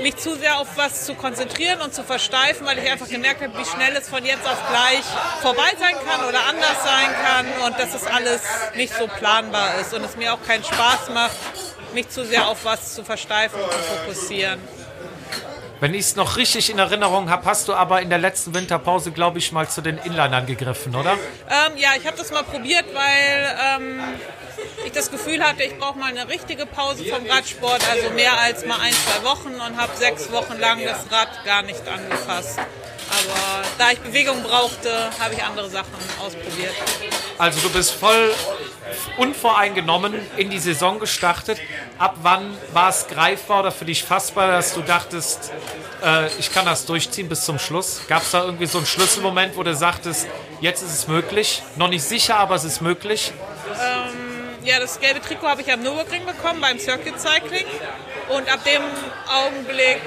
[0.02, 3.58] mich zu sehr auf was zu konzentrieren und zu versteifen, weil ich einfach gemerkt habe,
[3.58, 5.04] wie schnell es von jetzt auf gleich
[5.40, 8.42] vorbei sein kann oder anders sein kann und dass es alles
[8.74, 11.36] nicht so planbar ist und es mir auch keinen Spaß macht,
[11.94, 14.60] mich zu sehr auf was zu versteifen und zu fokussieren.
[15.78, 19.12] Wenn ich es noch richtig in Erinnerung habe, hast du aber in der letzten Winterpause,
[19.12, 21.12] glaube ich, mal zu den Inlinern gegriffen, oder?
[21.12, 24.00] Ähm, ja, ich habe das mal probiert, weil ähm,
[24.86, 28.64] ich das Gefühl hatte, ich brauche mal eine richtige Pause vom Radsport, also mehr als
[28.64, 32.58] mal ein, zwei Wochen und habe sechs Wochen lang das Rad gar nicht angefasst.
[32.58, 36.74] Aber da ich Bewegung brauchte, habe ich andere Sachen ausprobiert.
[37.38, 38.34] Also du bist voll
[39.18, 41.58] unvoreingenommen in die Saison gestartet.
[41.98, 45.52] Ab wann war es greifbar oder für dich fassbar, dass du dachtest,
[46.04, 48.02] äh, ich kann das durchziehen bis zum Schluss?
[48.08, 50.26] Gab es da irgendwie so einen Schlüsselmoment, wo du sagtest,
[50.60, 51.62] jetzt ist es möglich?
[51.76, 53.32] Noch nicht sicher, aber es ist möglich.
[54.64, 57.66] Ja, das gelbe Trikot habe ich am Nürburgring bekommen beim Circuit Cycling.
[58.28, 58.82] Und ab dem
[59.28, 60.00] Augenblick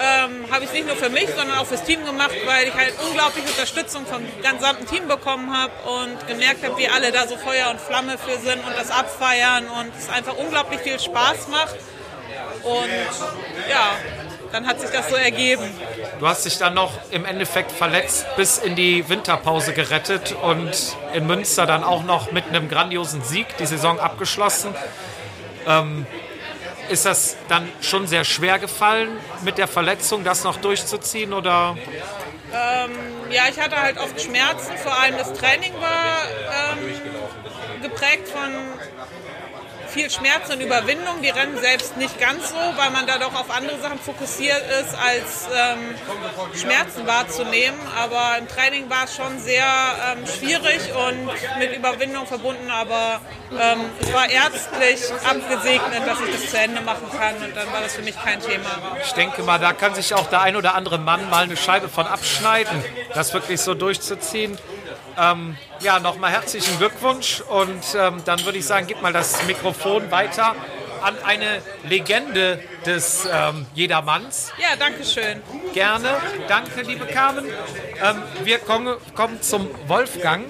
[0.00, 2.74] ähm, habe ich es nicht nur für mich, sondern auch fürs Team gemacht, weil ich
[2.74, 7.36] halt unglaubliche Unterstützung vom gesamten Team bekommen habe und gemerkt habe, wie alle da so
[7.36, 11.76] Feuer und Flamme für sind und das abfeiern und es einfach unglaublich viel Spaß macht.
[12.62, 12.90] Und
[13.70, 13.96] ja,
[14.52, 15.68] dann hat sich das so ergeben.
[16.20, 21.26] Du hast dich dann noch im Endeffekt verletzt bis in die Winterpause gerettet und in
[21.26, 24.74] Münster dann auch noch mit einem grandiosen Sieg die Saison abgeschlossen.
[25.66, 26.06] Ähm,
[26.88, 29.08] ist das dann schon sehr schwer gefallen,
[29.42, 31.76] mit der Verletzung das noch durchzuziehen oder?
[33.30, 36.22] Ja, ich hatte halt oft Schmerzen, vor allem das Training war
[36.72, 38.52] ähm, geprägt von
[39.94, 41.22] viel Schmerz und Überwindung.
[41.22, 44.92] Die Rennen selbst nicht ganz so, weil man da doch auf andere Sachen fokussiert ist,
[44.94, 45.94] als ähm,
[46.60, 47.78] Schmerzen wahrzunehmen.
[47.96, 52.70] Aber im Training war es schon sehr ähm, schwierig und mit Überwindung verbunden.
[52.70, 53.20] Aber
[53.52, 57.80] ähm, es war ärztlich abgesegnet, dass ich das zu Ende machen kann und dann war
[57.80, 58.96] das für mich kein Thema.
[59.04, 61.88] Ich denke mal, da kann sich auch der ein oder andere Mann mal eine Scheibe
[61.88, 62.84] von abschneiden,
[63.14, 64.58] das wirklich so durchzuziehen.
[65.18, 70.10] Ähm, ja, nochmal herzlichen Glückwunsch und ähm, dann würde ich sagen, gib mal das Mikrofon
[70.10, 70.54] weiter
[71.02, 74.52] an eine Legende des ähm, Jedermanns.
[74.58, 75.42] Ja, danke schön.
[75.74, 76.16] Gerne.
[76.48, 77.44] Danke, liebe Carmen.
[78.02, 80.46] Ähm, wir kommen, kommen zum Wolfgang,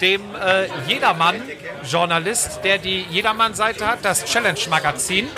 [0.00, 5.28] dem äh, Jedermann-Journalist, der die Jedermann-Seite hat, das Challenge-Magazin.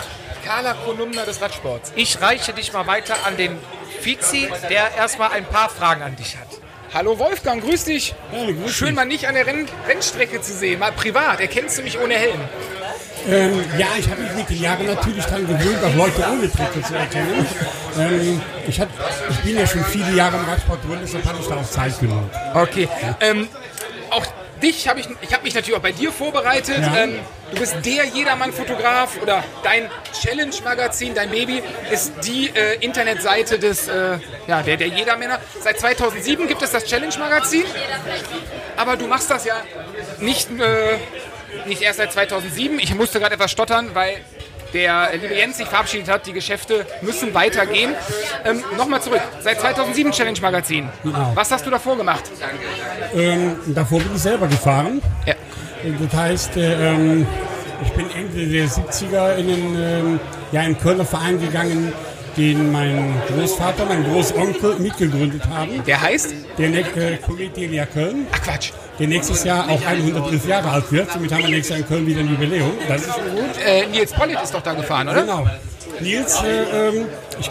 [0.44, 1.92] Carla Kolumna des Radsports.
[1.96, 3.58] Ich reiche dich mal weiter an den
[4.00, 6.46] Fizi, der erstmal ein paar Fragen an dich hat.
[6.96, 8.14] Hallo Wolfgang, grüß dich.
[8.68, 11.40] Schön mal nicht an der Renn Rennstrecke zu sehen, mal privat.
[11.42, 12.40] Erkennst du mich ohne Helm?
[13.28, 16.80] Ähm, ja, ich habe mich mit den Jahren natürlich daran gewöhnt, auch Leute ohne Trikot
[16.80, 17.46] zu erkennen.
[17.98, 18.88] Ähm, ich, hab,
[19.28, 22.00] ich bin ja schon viele Jahre im Radsport drin, deshalb hatte ich da auch Zeit
[22.00, 22.30] genommen.
[22.54, 22.88] Okay.
[23.20, 23.46] Ähm,
[24.08, 24.24] auch
[24.62, 26.80] dich habe ich, ich habe mich natürlich auch bei dir vorbereitet.
[26.80, 26.96] Ja.
[26.96, 27.18] Ähm,
[27.50, 29.88] du bist der Jedermann-Fotograf oder dein
[30.20, 35.38] Challenge-Magazin, dein Baby, ist die äh, Internetseite des, äh, ja, der, der Jedermänner.
[35.60, 37.64] Seit 2007 gibt es das Challenge-Magazin,
[38.76, 39.56] aber du machst das ja
[40.18, 40.98] nicht, äh,
[41.66, 42.78] nicht erst seit 2007.
[42.78, 44.20] Ich musste gerade etwas stottern, weil
[44.72, 46.26] der liebe Jens sich verabschiedet hat.
[46.26, 47.94] Die Geschäfte müssen weitergehen.
[48.44, 49.20] Ähm, Nochmal zurück.
[49.40, 50.88] Seit 2007 Challenge Magazin.
[51.02, 51.32] Genau.
[51.34, 52.24] Was hast du davor gemacht?
[53.14, 55.00] Ähm, davor bin ich selber gefahren.
[55.26, 55.34] Ja.
[56.00, 57.26] Das heißt, äh, ähm,
[57.82, 60.20] ich bin Ende der 70er in einen, ähm,
[60.52, 61.92] ja, in Kölner Verein gegangen,
[62.36, 65.82] den mein Großvater, mein Großonkel mitgegründet haben.
[65.86, 66.34] Der heißt?
[66.58, 68.72] Der äh, Comedia Köln, Ach Quatsch.
[68.98, 71.10] der nächstes Jahr auch 111 Jahre alt wird.
[71.12, 72.72] Somit haben wir nächstes Jahr in Köln wieder ein Jubiläum.
[72.88, 73.66] Das ist schon gut.
[73.66, 75.22] Äh, Nils Pollitt ist doch da gefahren, oder?
[75.22, 75.46] Genau.
[76.00, 77.06] Nils, äh, ähm,
[77.38, 77.50] ich,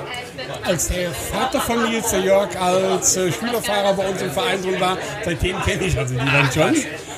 [0.64, 4.80] als der Vater von Nils, der Jörg, als äh, Schülerfahrer bei uns im Verein drin
[4.80, 6.76] war, seitdem kenne ich also die dann schon.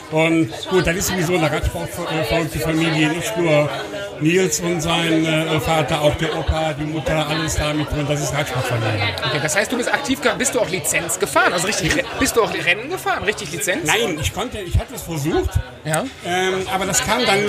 [0.10, 3.70] Und gut, dann ist sowieso eine Radsportverrückte Familie, nicht nur
[4.22, 8.05] Nils und sein äh, Vater, auch der Opa, die Mutter, alles da mit drin.
[8.08, 9.03] Das ist Radsportfamilie.
[9.28, 11.51] Okay, das heißt, du bist aktiv, ge- bist du auch Lizenz gefahren?
[11.53, 13.24] Also richtig, bist du auch Rennen gefahren?
[13.26, 13.86] Richtig Lizenz?
[13.86, 15.49] Nein, ich konnte, ich hatte es versucht,
[15.84, 16.05] Ja.
[16.26, 17.41] ähm, aber das kam dann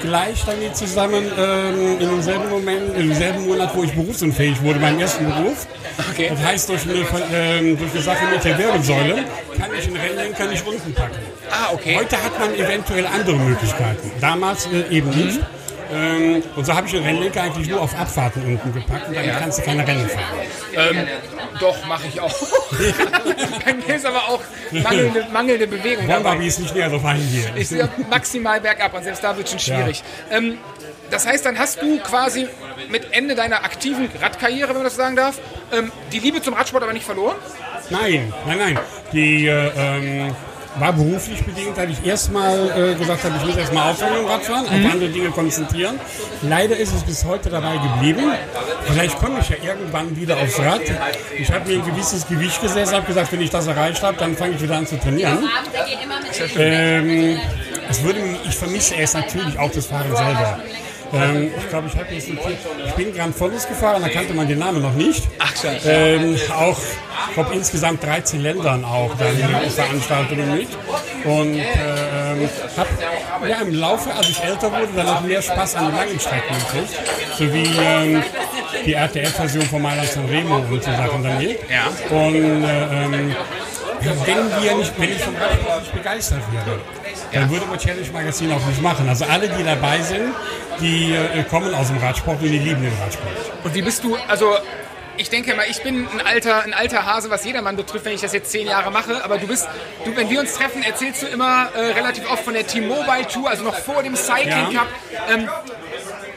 [0.00, 4.98] gleich damit zusammen ähm, in demselben Moment, im selben Monat, wo ich berufsunfähig wurde, meinem
[5.00, 5.66] ersten Beruf.
[6.10, 6.30] Okay.
[6.30, 7.04] Das heißt, durch eine,
[7.34, 9.24] ähm, durch eine Sache mit der Wirbelsäule
[9.58, 11.16] kann ich einen Rennlenker nicht unten packen.
[11.50, 11.97] Ah, okay.
[11.98, 14.12] Heute hat man eventuell andere Möglichkeiten.
[14.20, 15.40] Damals äh, eben nicht.
[15.90, 19.36] Ähm, und so habe ich den Rennlenker eigentlich nur auf Abfahrten unten gepackt und dann
[19.36, 20.24] kannst du keine Rennen fahren.
[20.76, 21.08] Ähm,
[21.58, 22.34] doch, mache ich auch.
[23.64, 24.40] Bei mir ist aber auch
[24.70, 27.50] mangelnde, mangelnde Bewegung aber jetzt nicht näher drauf eingehen.
[27.56, 30.04] Ich sehe maximal bergab und selbst da wird schon schwierig.
[30.30, 30.58] Ähm,
[31.10, 32.46] das heißt, dann hast du quasi
[32.90, 35.40] mit Ende deiner aktiven Radkarriere, wenn man das sagen darf,
[35.72, 37.36] ähm, die Liebe zum Radsport aber nicht verloren?
[37.90, 38.78] Nein, nein, nein.
[39.12, 40.36] Die äh, ähm,
[40.80, 44.28] war beruflich bedingt, dass ich erstmal äh, gesagt habe, ich muss erstmal aufhören mit dem
[44.28, 45.98] Radfahren, auf andere Dinge konzentrieren.
[46.42, 48.32] Leider ist es bis heute dabei geblieben.
[48.86, 50.82] Vielleicht komme ich ja irgendwann wieder aufs Rad.
[51.38, 54.36] Ich habe mir ein gewisses Gewicht gesetzt, habe gesagt, wenn ich das erreicht habe, dann
[54.36, 55.48] fange ich wieder an zu trainieren.
[56.56, 57.38] Ähm,
[57.90, 60.60] es würde, ich vermisse es natürlich auch das Fahren selber.
[61.12, 64.46] Ähm, ich glaube, ich habe jetzt notiert, ich bin Grand Fotos gefahren, da kannte man
[64.46, 65.24] den Namen noch nicht.
[65.38, 65.52] Ach.
[65.84, 66.78] Ähm, auch,
[67.28, 69.36] ich glaube, insgesamt 13 Ländern auch dann
[69.70, 70.68] Veranstaltungen mit.
[71.24, 75.86] Und ähm, habe ja, im Laufe, als ich älter wurde, dann auch mehr Spaß an
[75.86, 77.00] den langen Strecken gekriegt.
[77.38, 78.22] So wie ähm,
[78.84, 81.58] die RTF-Version von Mailand San Remo und so Sachen damit.
[81.68, 82.16] Ja.
[82.16, 83.36] Und äh, ähm,
[84.00, 86.80] wenn wir nicht, wenn ich vom Radsport nicht begeistert wäre,
[87.32, 89.08] dann würde man Challenge Magazin auch nicht machen.
[89.08, 90.34] Also alle, die dabei sind,
[90.80, 93.32] die äh, kommen aus dem Radsport und die lieben den Radsport.
[93.64, 94.54] Und wie bist du, also
[95.16, 98.20] ich denke mal, ich bin ein alter, ein alter Hase, was jedermann betrifft, wenn ich
[98.20, 99.24] das jetzt zehn Jahre mache.
[99.24, 99.68] Aber du bist,
[100.04, 103.50] du, wenn wir uns treffen, erzählst du immer äh, relativ oft von der T-Mobile Tour,
[103.50, 104.80] also noch vor dem Cycling Ja.
[104.80, 104.88] Cup.
[105.28, 105.48] Ähm,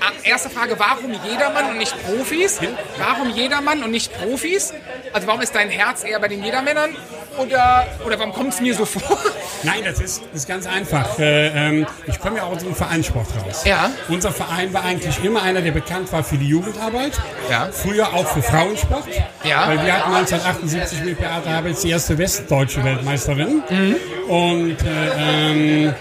[0.02, 2.60] ah, erste Frage, warum jedermann und nicht Profis?
[2.98, 4.74] Warum jedermann und nicht Profis?
[5.14, 6.96] Also warum ist dein Herz eher bei den Jedermännern?
[7.38, 9.18] Oder, oder warum kommt es mir so vor?
[9.64, 11.18] Nein, das ist, das ist ganz einfach.
[11.18, 13.64] Äh, ähm, ich komme ja auch aus dem Vereinssport raus.
[13.66, 13.90] Ja.
[14.10, 17.14] Unser Verein war eigentlich immer einer, der bekannt war für die Jugendarbeit.
[17.50, 17.70] Ja.
[17.72, 19.06] Früher auch für Frauensport.
[19.44, 19.68] Ja.
[19.68, 23.64] Weil wir hatten 1978 mit Beate Habels die erste westdeutsche Weltmeisterin.
[23.70, 23.96] Mhm.
[24.28, 25.94] Und äh, ähm,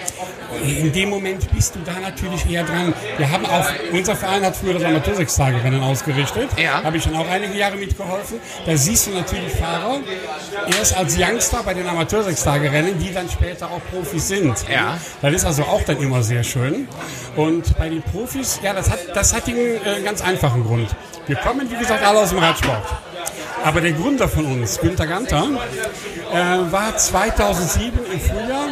[0.62, 2.92] in dem Moment bist du da natürlich eher dran.
[3.16, 6.48] Wir haben auch, unser Verein hat früher das Amateur-Sechstagerennen ausgerichtet.
[6.56, 6.82] Ja.
[6.82, 8.40] Habe ich dann auch einige Jahre mitgeholfen.
[8.66, 10.00] Da siehst du natürlich Fahrer
[10.78, 14.54] erst als Youngster bei den Amateur-Sechstagerennen, die dann später auch Profis sind.
[14.72, 14.98] Ja.
[15.22, 16.88] Das ist also auch dann immer sehr schön.
[17.36, 20.88] Und bei den Profis, ja, das hat, das hat den äh, ganz einfachen Grund.
[21.26, 22.82] Wir kommen, wie gesagt, alle aus dem Radsport.
[23.64, 25.46] Aber der Gründer von uns, Günter Ganter,
[26.32, 28.68] äh, war 2007 im Frühjahr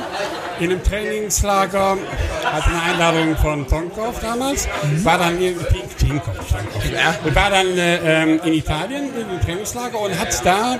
[0.60, 1.96] in einem Trainingslager,
[2.44, 4.68] hatte eine Einladung von Tonkov damals,
[5.04, 7.24] war dann in Tink- Tinkoff, Tinkoff.
[7.24, 10.78] Und war dann äh, in Italien in einem Trainingslager und hat da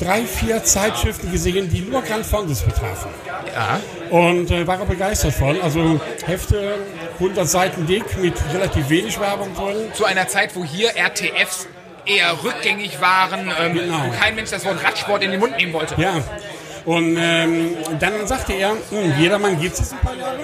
[0.00, 3.10] drei, vier Zeitschriften gesehen, die nur Grand Fondes betrafen.
[3.54, 3.80] Ja.
[4.10, 5.60] Und äh, war er begeistert von.
[5.60, 6.76] Also Hefte,
[7.14, 9.76] 100 Seiten dick mit relativ wenig Werbung drin.
[9.94, 11.66] Zu einer Zeit, wo hier RTFs
[12.06, 14.04] eher rückgängig waren, ähm, Genau.
[14.06, 15.94] wo kein Mensch das Wort Radsport in den Mund nehmen wollte.
[16.00, 16.14] Ja.
[16.88, 20.38] Und ähm, dann sagte er, hm, jedermann gibt es ein paar Jahre,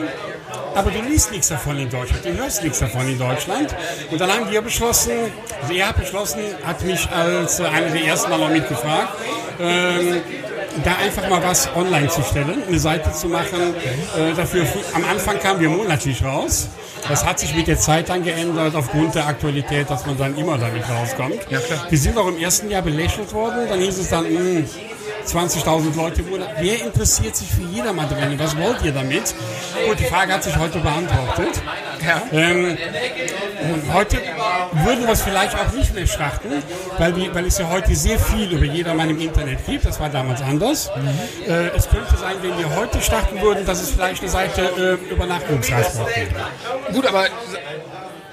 [0.75, 3.75] aber du liest nichts davon in Deutschland, du hörst nichts davon in Deutschland.
[4.11, 5.13] Und dann haben wir beschlossen,
[5.63, 9.15] also er hat beschlossen, hat mich als einer der ersten mal mitgefragt,
[9.59, 10.21] ähm,
[10.85, 13.75] da einfach mal was online zu stellen, eine Seite zu machen.
[14.15, 16.69] Äh, dafür am Anfang kamen wir monatlich raus.
[17.09, 20.59] Das hat sich mit der Zeit dann geändert aufgrund der Aktualität, dass man dann immer
[20.59, 21.39] damit rauskommt.
[21.49, 21.59] Ja.
[21.89, 23.67] Wir sind auch im ersten Jahr belächelt worden.
[23.67, 24.69] Dann hieß es dann, hm,
[25.27, 26.49] 20.000 Leute Urlaub.
[26.59, 28.39] Wer interessiert sich für jedermann Rennen?
[28.39, 29.35] Was wollt ihr damit?
[29.87, 31.63] Gut, die Frage hat sich heute beantwortet.
[32.05, 32.23] Ja.
[32.33, 32.77] Ähm,
[33.93, 34.19] heute
[34.73, 36.63] würden wir es vielleicht auch nicht mehr starten,
[36.99, 39.87] weil, wir, weil es ja heute sehr viel über jedermann im Internet gibt.
[39.87, 40.91] Das war damals anders.
[41.47, 45.13] Äh, es könnte sein, wenn wir heute starten würden, dass es vielleicht eine Seite äh,
[45.13, 46.35] Übernachtungstransport gibt.
[46.93, 47.27] Gut, aber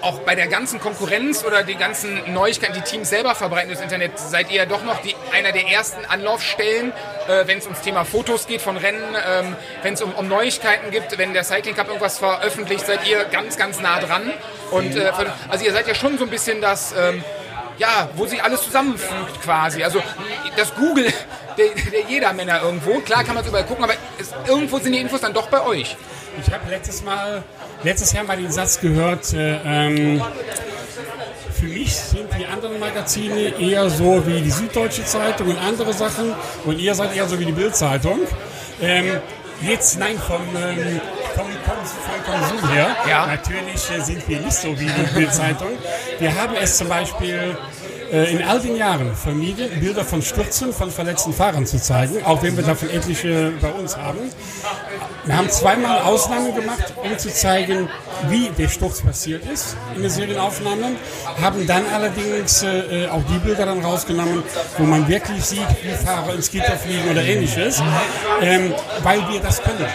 [0.02, 4.18] auch bei der ganzen Konkurrenz oder die ganzen Neuigkeiten, die Teams selber verbreiten durchs Internet,
[4.18, 6.92] seid ihr ja doch noch die, einer der ersten Anlaufstellen,
[7.28, 10.92] äh, wenn es ums Thema Fotos geht von Rennen, ähm, wenn es um, um Neuigkeiten
[10.92, 14.34] gibt, wenn der Cycling Cup irgendwas veröffentlicht, seid ihr ganz, ganz nah dran.
[14.72, 17.24] Und äh, von, also ihr seid ja schon so ein bisschen das, ähm,
[17.78, 19.84] ja, wo sich alles zusammenfügt quasi.
[19.84, 20.02] Also
[20.56, 21.06] das Google
[21.58, 23.00] der, der Jedermänner irgendwo.
[23.00, 25.62] Klar kann man es überall gucken, aber es, irgendwo sind die Infos dann doch bei
[25.66, 25.96] euch.
[26.40, 27.44] Ich habe letztes Mal,
[27.84, 30.22] letztes Jahr mal den Satz gehört, äh, ähm,
[31.60, 36.34] für mich sind die anderen Magazine eher so wie die Süddeutsche Zeitung und andere Sachen
[36.66, 38.20] und ihr seid eher so wie die Bildzeitung.
[38.82, 39.20] Ähm,
[39.62, 41.02] jetzt, nein, vom, ähm,
[41.36, 43.26] vom, vom, vom Konsum her, Ja.
[43.28, 45.70] natürlich äh, sind wir nicht so wie die Bildzeitung.
[46.20, 47.58] Wir haben es zum Beispiel
[48.12, 52.58] in all den Jahren vermieden, Bilder von Stürzen von verletzten Fahrern zu zeigen, auch wenn
[52.58, 54.20] wir davon etliche bei uns haben.
[55.26, 57.88] Wir haben zweimal Ausnahmen gemacht, um zu zeigen,
[58.28, 60.92] wie der Sturz passiert ist in der Serienaufnahme,
[61.42, 64.44] haben dann allerdings äh, auch die Bilder dann rausgenommen,
[64.78, 67.82] wo man wirklich sieht, wie Fahrer ins Gitter fliegen oder ähnliches,
[68.42, 69.86] ähm, weil wir das können.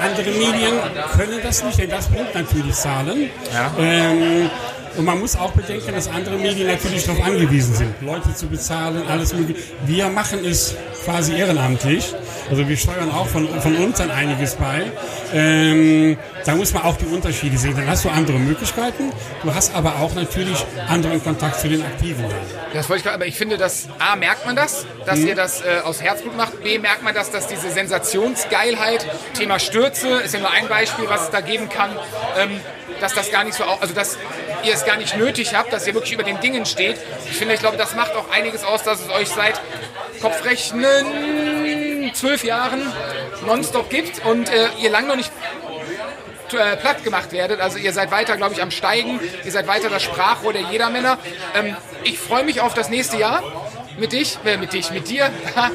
[0.00, 0.74] Andere Medien
[1.16, 3.30] können das nicht, denn das bringt natürlich Zahlen.
[3.78, 4.50] Ähm,
[4.96, 9.02] und man muss auch bedenken, dass andere Medien natürlich darauf angewiesen sind, Leute zu bezahlen,
[9.08, 9.60] alles mögliche.
[9.86, 10.74] Wir machen es
[11.04, 12.14] quasi ehrenamtlich.
[12.50, 14.82] Also wir steuern auch von, von uns dann einiges bei.
[15.32, 17.74] Ähm, da muss man auch die Unterschiede sehen.
[17.76, 19.10] Dann hast du andere Möglichkeiten.
[19.42, 22.24] Du hast aber auch natürlich anderen Kontakt zu den Aktiven.
[22.72, 25.62] Das wollte ich gerade, aber ich finde, dass A, merkt man das, dass ihr das
[25.62, 26.62] äh, aus Herzblut macht.
[26.62, 31.22] B, merkt man das, dass diese Sensationsgeilheit, Thema Stürze, ist ja nur ein Beispiel, was
[31.24, 31.90] es da geben kann,
[32.38, 32.50] ähm,
[33.00, 34.18] dass das gar nicht so, also dass
[34.64, 36.96] ihr es gar nicht nötig habt, dass ihr wirklich über den Dingen steht.
[37.30, 39.60] Ich finde, ich glaube, das macht auch einiges aus, dass es euch seit
[40.20, 42.92] Kopfrechnen zwölf Jahren
[43.46, 45.30] nonstop gibt und äh, ihr lang noch nicht
[46.52, 47.60] äh, platt gemacht werdet.
[47.60, 49.18] Also ihr seid weiter, glaube ich, am Steigen.
[49.44, 51.18] Ihr seid weiter das Sprachrohr der Jedermänner.
[51.54, 53.42] Ähm, ich freue mich auf das nächste Jahr
[53.98, 55.30] mit dich, äh, mit dich, mit dir,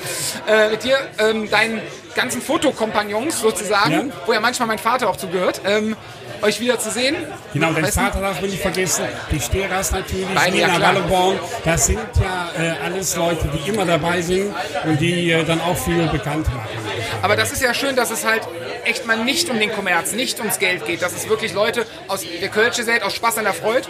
[0.48, 1.82] äh, mit dir, ähm, deinen
[2.16, 4.16] ganzen Fotokompagnons sozusagen, Ja.
[4.26, 5.96] wo ja manchmal mein Vater auch zugehört, ähm,
[6.42, 7.16] euch wieder zu sehen.
[7.54, 7.86] Genau, du?
[7.86, 10.96] Vater darf man nicht vergessen, die Steras natürlich, Beide, ja, Nina klar.
[10.96, 14.54] Walleborn, das sind ja äh, alles Leute, die immer dabei sind
[14.86, 16.70] und die äh, dann auch viel bekannt machen.
[17.22, 18.48] Aber das ist ja schön, dass es halt
[18.86, 22.26] echt mal nicht um den Kommerz, nicht ums Geld geht, dass es wirklich Leute aus
[22.42, 23.88] der Kölsche Welt, aus Spaß an der Freude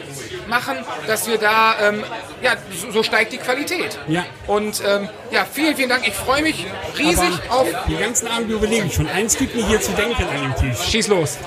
[0.48, 0.78] machen,
[1.08, 2.04] dass wir da, ähm,
[2.42, 3.98] ja, so, so steigt die Qualität.
[4.08, 4.26] Ja.
[4.48, 6.08] Und ähm, ja, vielen, vielen Dank.
[6.08, 6.66] Ich freue mich
[6.98, 7.68] riesig auf.
[7.88, 9.08] Den ganzen Abend überlege ich schon.
[9.08, 10.86] Eins gibt mir hier zu denken an dem Tisch.
[10.90, 11.38] Schieß los.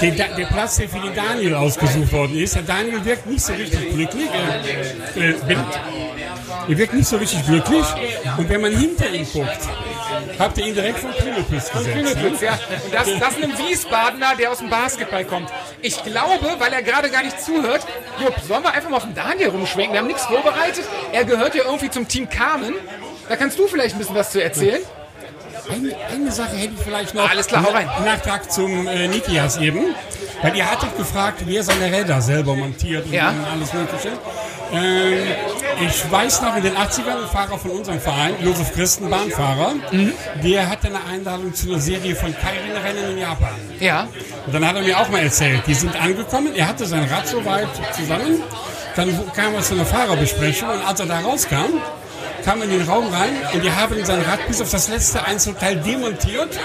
[0.00, 2.54] Der, Da- der Platz, der für den Daniel ausgesucht worden ist.
[2.54, 4.28] Der Daniel wirkt nicht so richtig glücklich.
[5.16, 5.58] Er, äh, bin,
[6.68, 7.84] er wirkt nicht so richtig glücklich.
[8.36, 9.58] Und wenn man hinter ihm guckt,
[10.38, 12.16] habt ihr ihn direkt vom Klingelpütz gesetzt.
[12.16, 12.32] Ne?
[12.40, 12.52] ja.
[12.84, 15.50] Und das, das ist ein Wiesbadener, der aus dem Basketball kommt.
[15.82, 17.86] Ich glaube, weil er gerade gar nicht zuhört,
[18.22, 19.92] Jupp, sollen wir einfach mal auf den Daniel rumschwenken?
[19.94, 20.84] Wir haben nichts vorbereitet.
[21.12, 22.74] Er gehört ja irgendwie zum Team Carmen.
[23.28, 24.80] Da kannst du vielleicht ein bisschen was zu erzählen.
[25.72, 27.28] Eine, eine Sache hätte ich vielleicht noch.
[27.30, 27.88] Alles klar, hau rein.
[28.04, 29.80] Nachtrag zum äh, Nikias eben.
[30.42, 33.34] Weil ihr hattet gefragt, wer seine Räder selber montiert und Ja.
[33.52, 34.08] alles Mögliche.
[34.72, 35.18] Ähm,
[35.86, 40.12] ich weiß noch, in den 80ern, ein Fahrer von unserem Verein, Josef Christen, Bahnfahrer, Mhm.
[40.42, 43.50] der hatte eine Einladung zu einer Serie von Keirin-Rennen in Japan.
[43.80, 44.06] Ja.
[44.46, 47.26] Und dann hat er mir auch mal erzählt, die sind angekommen, er hatte sein Rad
[47.26, 48.42] soweit zusammen,
[48.96, 51.80] dann kam er zu einer Fahrerbesprechung und als er da rauskam,
[52.44, 55.76] kam in den Raum rein und die haben sein Rad bis auf das letzte Einzelteil
[55.76, 56.58] demontiert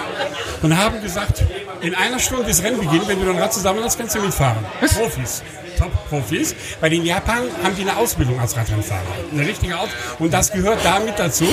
[0.61, 1.43] und haben gesagt,
[1.81, 4.63] in einer Stunde ist Rennbeginn, wenn du dein Rad zusammen hast, kannst du mitfahren.
[4.79, 5.43] Profis.
[5.77, 6.55] Top-Profis.
[6.79, 9.01] Weil in Japan haben die eine Ausbildung als Radrennfahrer.
[9.31, 11.45] Eine richtige Aus Und das gehört damit dazu.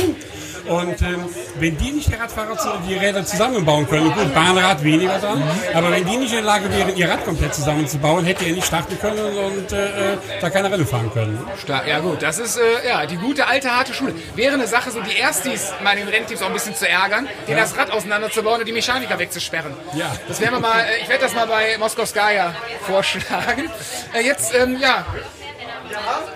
[0.67, 1.25] Und ähm,
[1.59, 2.57] wenn die nicht die Radfahrer
[2.89, 5.43] die Räder zusammenbauen können, gut, Bahnrad weniger dran,
[5.75, 8.67] aber wenn die nicht in der Lage wären, ihr Rad komplett zusammenzubauen, hätte er nicht
[8.67, 11.45] starten können und äh, äh, da keine Rennen fahren können.
[11.61, 11.87] Stark.
[11.87, 14.15] Ja gut, das ist äh, ja die gute alte harte Schule.
[14.35, 17.29] Wäre eine Sache, so die Erstis mal in den Rennteams auch ein bisschen zu ärgern,
[17.49, 19.73] denen das Rad auseinanderzubauen und die Mechaniker wegzusperren.
[19.95, 20.13] Ja.
[20.29, 23.71] Das werden wir mal, äh, ich werde das mal bei Moskowskaja vorschlagen.
[24.15, 25.05] Äh, jetzt, ähm, ja,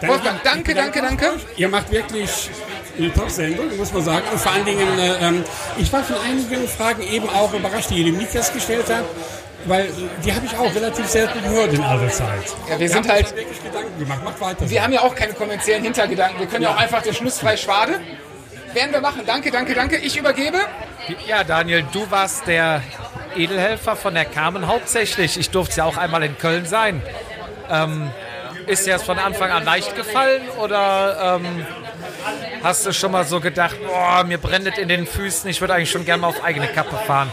[0.02, 1.32] Wolfgang, danke, danke, danke.
[1.56, 2.50] Ihr macht wirklich
[2.98, 4.22] eine Top-Sendung, muss man sagen.
[4.32, 5.44] Und vor allen Dingen, äh, ähm,
[5.78, 9.04] ich war von einigen Fragen eben auch überrascht, die ihr dem Niklas gestellt habt.
[9.64, 9.88] Weil
[10.24, 12.28] die habe ich auch relativ selten gehört in alter Zeit.
[12.68, 14.22] Ja, wir Ihr sind halt- wirklich Gedanken gemacht.
[14.24, 14.64] Macht weiter.
[14.64, 14.70] so.
[14.70, 16.38] Wir haben ja auch keine kommerziellen Hintergedanken.
[16.38, 17.98] Wir können ja auch einfach der Schlussfrei Schwade.
[18.74, 19.22] werden wir machen.
[19.26, 19.96] Danke, danke, danke.
[19.96, 20.58] Ich übergebe.
[21.26, 22.80] Ja, Daniel, du warst der
[23.34, 25.36] Edelhelfer von der Carmen hauptsächlich.
[25.38, 27.02] Ich durfte ja auch einmal in Köln sein.
[27.70, 28.10] Ähm,
[28.66, 31.66] ist dir das von Anfang an leicht gefallen oder ähm,
[32.62, 35.90] hast du schon mal so gedacht, boah, mir brennt in den Füßen, ich würde eigentlich
[35.90, 37.30] schon gerne mal auf eigene Kappe fahren?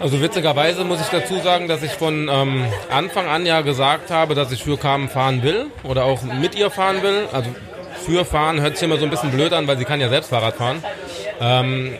[0.00, 4.34] Also witzigerweise muss ich dazu sagen, dass ich von ähm, Anfang an ja gesagt habe,
[4.34, 7.28] dass ich für Carmen fahren will oder auch mit ihr fahren will.
[7.32, 7.50] Also
[8.04, 10.30] für fahren hört sich immer so ein bisschen blöd an, weil sie kann ja selbst
[10.30, 10.82] Fahrrad fahren.
[11.40, 11.94] Ähm,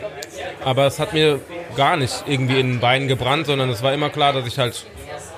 [0.65, 1.41] aber es hat mir
[1.77, 4.85] gar nicht irgendwie in den Beinen gebrannt, sondern es war immer klar, dass ich halt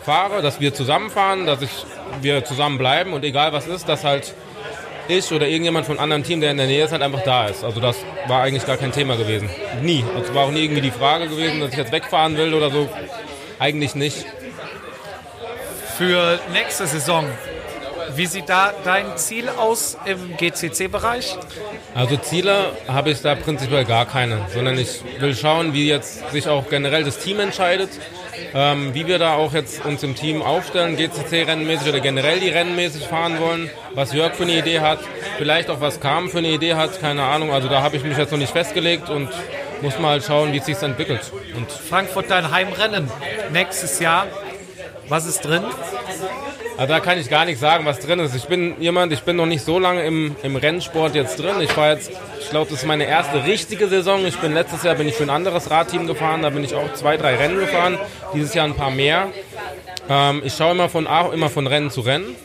[0.04, 1.84] fahre, dass wir zusammenfahren, dass ich,
[2.22, 4.34] wir zusammen bleiben und egal was ist, dass halt
[5.09, 7.46] ich oder irgendjemand von einem anderen Team, der in der Nähe ist, halt einfach da
[7.46, 7.64] ist.
[7.64, 7.96] Also das
[8.26, 9.48] war eigentlich gar kein Thema gewesen.
[9.82, 10.04] Nie.
[10.14, 12.70] Also es war auch nie irgendwie die Frage gewesen, dass ich jetzt wegfahren will oder
[12.70, 12.88] so.
[13.59, 14.24] Eigentlich nicht.
[15.96, 17.24] Für nächste Saison,
[18.14, 21.36] wie sieht da dein Ziel aus im GCC-Bereich?
[21.94, 26.48] Also Ziele habe ich da prinzipiell gar keine, sondern ich will schauen, wie jetzt sich
[26.48, 27.90] auch generell das Team entscheidet,
[28.55, 33.07] ähm, wie wir da auch jetzt uns im Team aufstellen, GCC-rennenmäßig oder generell die rennenmäßig
[33.07, 34.99] fahren wollen, was Jörg für eine Idee hat,
[35.39, 37.53] vielleicht auch was Kam für eine Idee hat, keine Ahnung.
[37.53, 39.28] Also da habe ich mich jetzt noch nicht festgelegt und
[39.82, 41.32] muss mal schauen, wie es sich entwickelt.
[41.55, 43.11] Und Frankfurt dein Heimrennen
[43.53, 44.26] nächstes Jahr.
[45.09, 45.64] Was ist drin?
[46.77, 48.35] Also da kann ich gar nicht sagen, was drin ist.
[48.35, 51.57] Ich bin jemand, ich bin noch nicht so lange im, im Rennsport jetzt drin.
[51.61, 52.11] Ich fahre jetzt,
[52.41, 54.27] ich glaube, das ist meine erste richtige Saison.
[54.27, 56.93] Ich bin letztes Jahr bin ich für ein anderes Radteam gefahren, da bin ich auch
[56.95, 57.99] zwei, drei Rennen gefahren.
[58.35, 59.29] Dieses Jahr ein paar mehr.
[60.09, 62.37] Ähm, ich schaue immer von immer von Rennen zu Rennen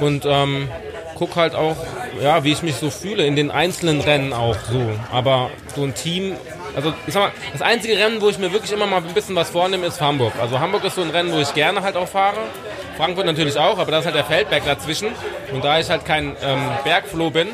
[0.00, 0.68] und ähm,
[1.16, 1.76] gucke halt auch,
[2.22, 4.90] ja, wie ich mich so fühle in den einzelnen Rennen auch so.
[5.10, 6.34] Aber so ein Team,
[6.78, 9.34] also ich sag mal, das einzige Rennen, wo ich mir wirklich immer mal ein bisschen
[9.34, 10.32] was vornehme, ist Hamburg.
[10.40, 12.36] Also Hamburg ist so ein Rennen, wo ich gerne halt auch fahre.
[12.96, 15.08] Frankfurt natürlich auch, aber da ist halt der Feldberg dazwischen.
[15.52, 17.48] Und da ich halt kein ähm, Bergfloh bin,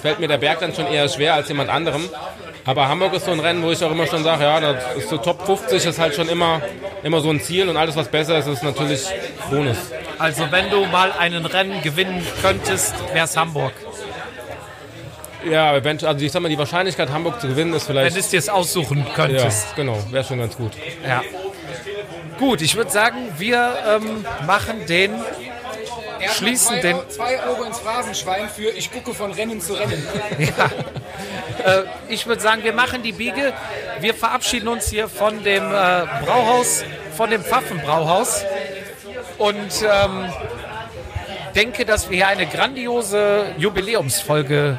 [0.00, 2.08] fällt mir der Berg dann schon eher schwer als jemand anderem.
[2.64, 5.08] Aber Hamburg ist so ein Rennen, wo ich auch immer schon sage, ja, das ist
[5.08, 6.62] so Top 50 ist halt schon immer,
[7.02, 9.04] immer so ein Ziel und alles, was besser ist, ist natürlich
[9.50, 9.78] Bonus.
[10.16, 13.72] Also wenn du mal einen Rennen gewinnen könntest, wäre es Hamburg.
[15.44, 18.14] Ja, eventuell, also ich sag mal, die Wahrscheinlichkeit, Hamburg zu gewinnen, ist vielleicht.
[18.14, 19.68] Wenn du es dir aussuchen könntest.
[19.70, 20.72] Ja, genau, wäre schon ganz gut.
[21.06, 21.22] Ja.
[22.38, 25.12] Gut, ich würde sagen, wir ähm, machen den,
[26.34, 30.06] schließen zwei, den, Zwei Euro ins Phrasenschwein für ich gucke von Rennen zu Rennen.
[30.38, 33.52] äh, ich würde sagen, wir machen die Biege.
[34.00, 36.84] Wir verabschieden uns hier von dem äh, Brauhaus,
[37.14, 38.44] von dem Pfaffenbrauhaus
[39.36, 40.32] und ähm,
[41.54, 44.78] denke, dass wir hier eine grandiose Jubiläumsfolge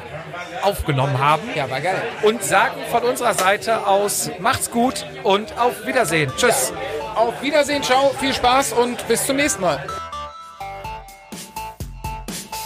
[0.62, 1.42] aufgenommen haben.
[1.54, 2.02] Ja, war geil.
[2.22, 6.30] Und sagen von unserer Seite aus, macht's gut und auf Wiedersehen.
[6.36, 6.72] Tschüss.
[7.14, 9.86] Auf Wiedersehen, ciao, viel Spaß und bis zum nächsten Mal.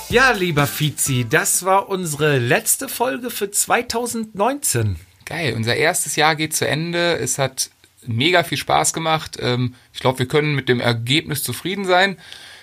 [0.09, 4.97] Ja, lieber Fizi, das war unsere letzte Folge für 2019.
[5.25, 7.19] Geil, unser erstes Jahr geht zu Ende.
[7.19, 7.71] Es hat
[8.07, 9.37] mega viel Spaß gemacht.
[9.41, 12.17] Ähm, Ich glaube, wir können mit dem Ergebnis zufrieden sein.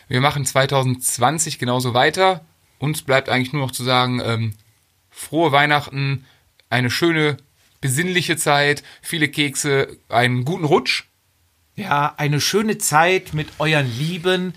[0.07, 2.45] Wir machen 2020 genauso weiter.
[2.79, 4.53] Uns bleibt eigentlich nur noch zu sagen, ähm,
[5.13, 6.25] frohe Weihnachten,
[6.69, 7.37] eine schöne,
[7.81, 11.03] besinnliche Zeit, viele Kekse, einen guten Rutsch.
[11.75, 14.53] Ja, eine schöne Zeit mit euren Lieben,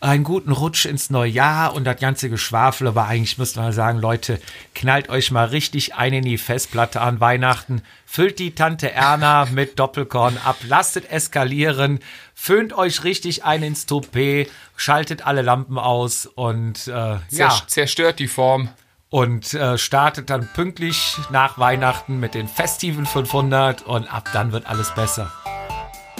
[0.00, 2.86] einen guten Rutsch ins neue Jahr und das ganze Geschwafel.
[2.88, 4.38] Aber eigentlich müsste man sagen, Leute,
[4.74, 7.82] knallt euch mal richtig ein in die Festplatte an Weihnachten.
[8.06, 12.00] Füllt die Tante Erna mit Doppelkorn ab, lasst es eskalieren,
[12.34, 18.18] föhnt euch richtig ein ins Toupet, schaltet alle Lampen aus und äh, ja, Zer- Zerstört
[18.20, 18.68] die Form.
[19.14, 24.66] Und äh, startet dann pünktlich nach Weihnachten mit den Festival 500 und ab dann wird
[24.66, 25.30] alles besser.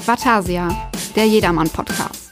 [0.07, 0.68] Vatasia,
[1.16, 2.24] der Jedermann-Podcast.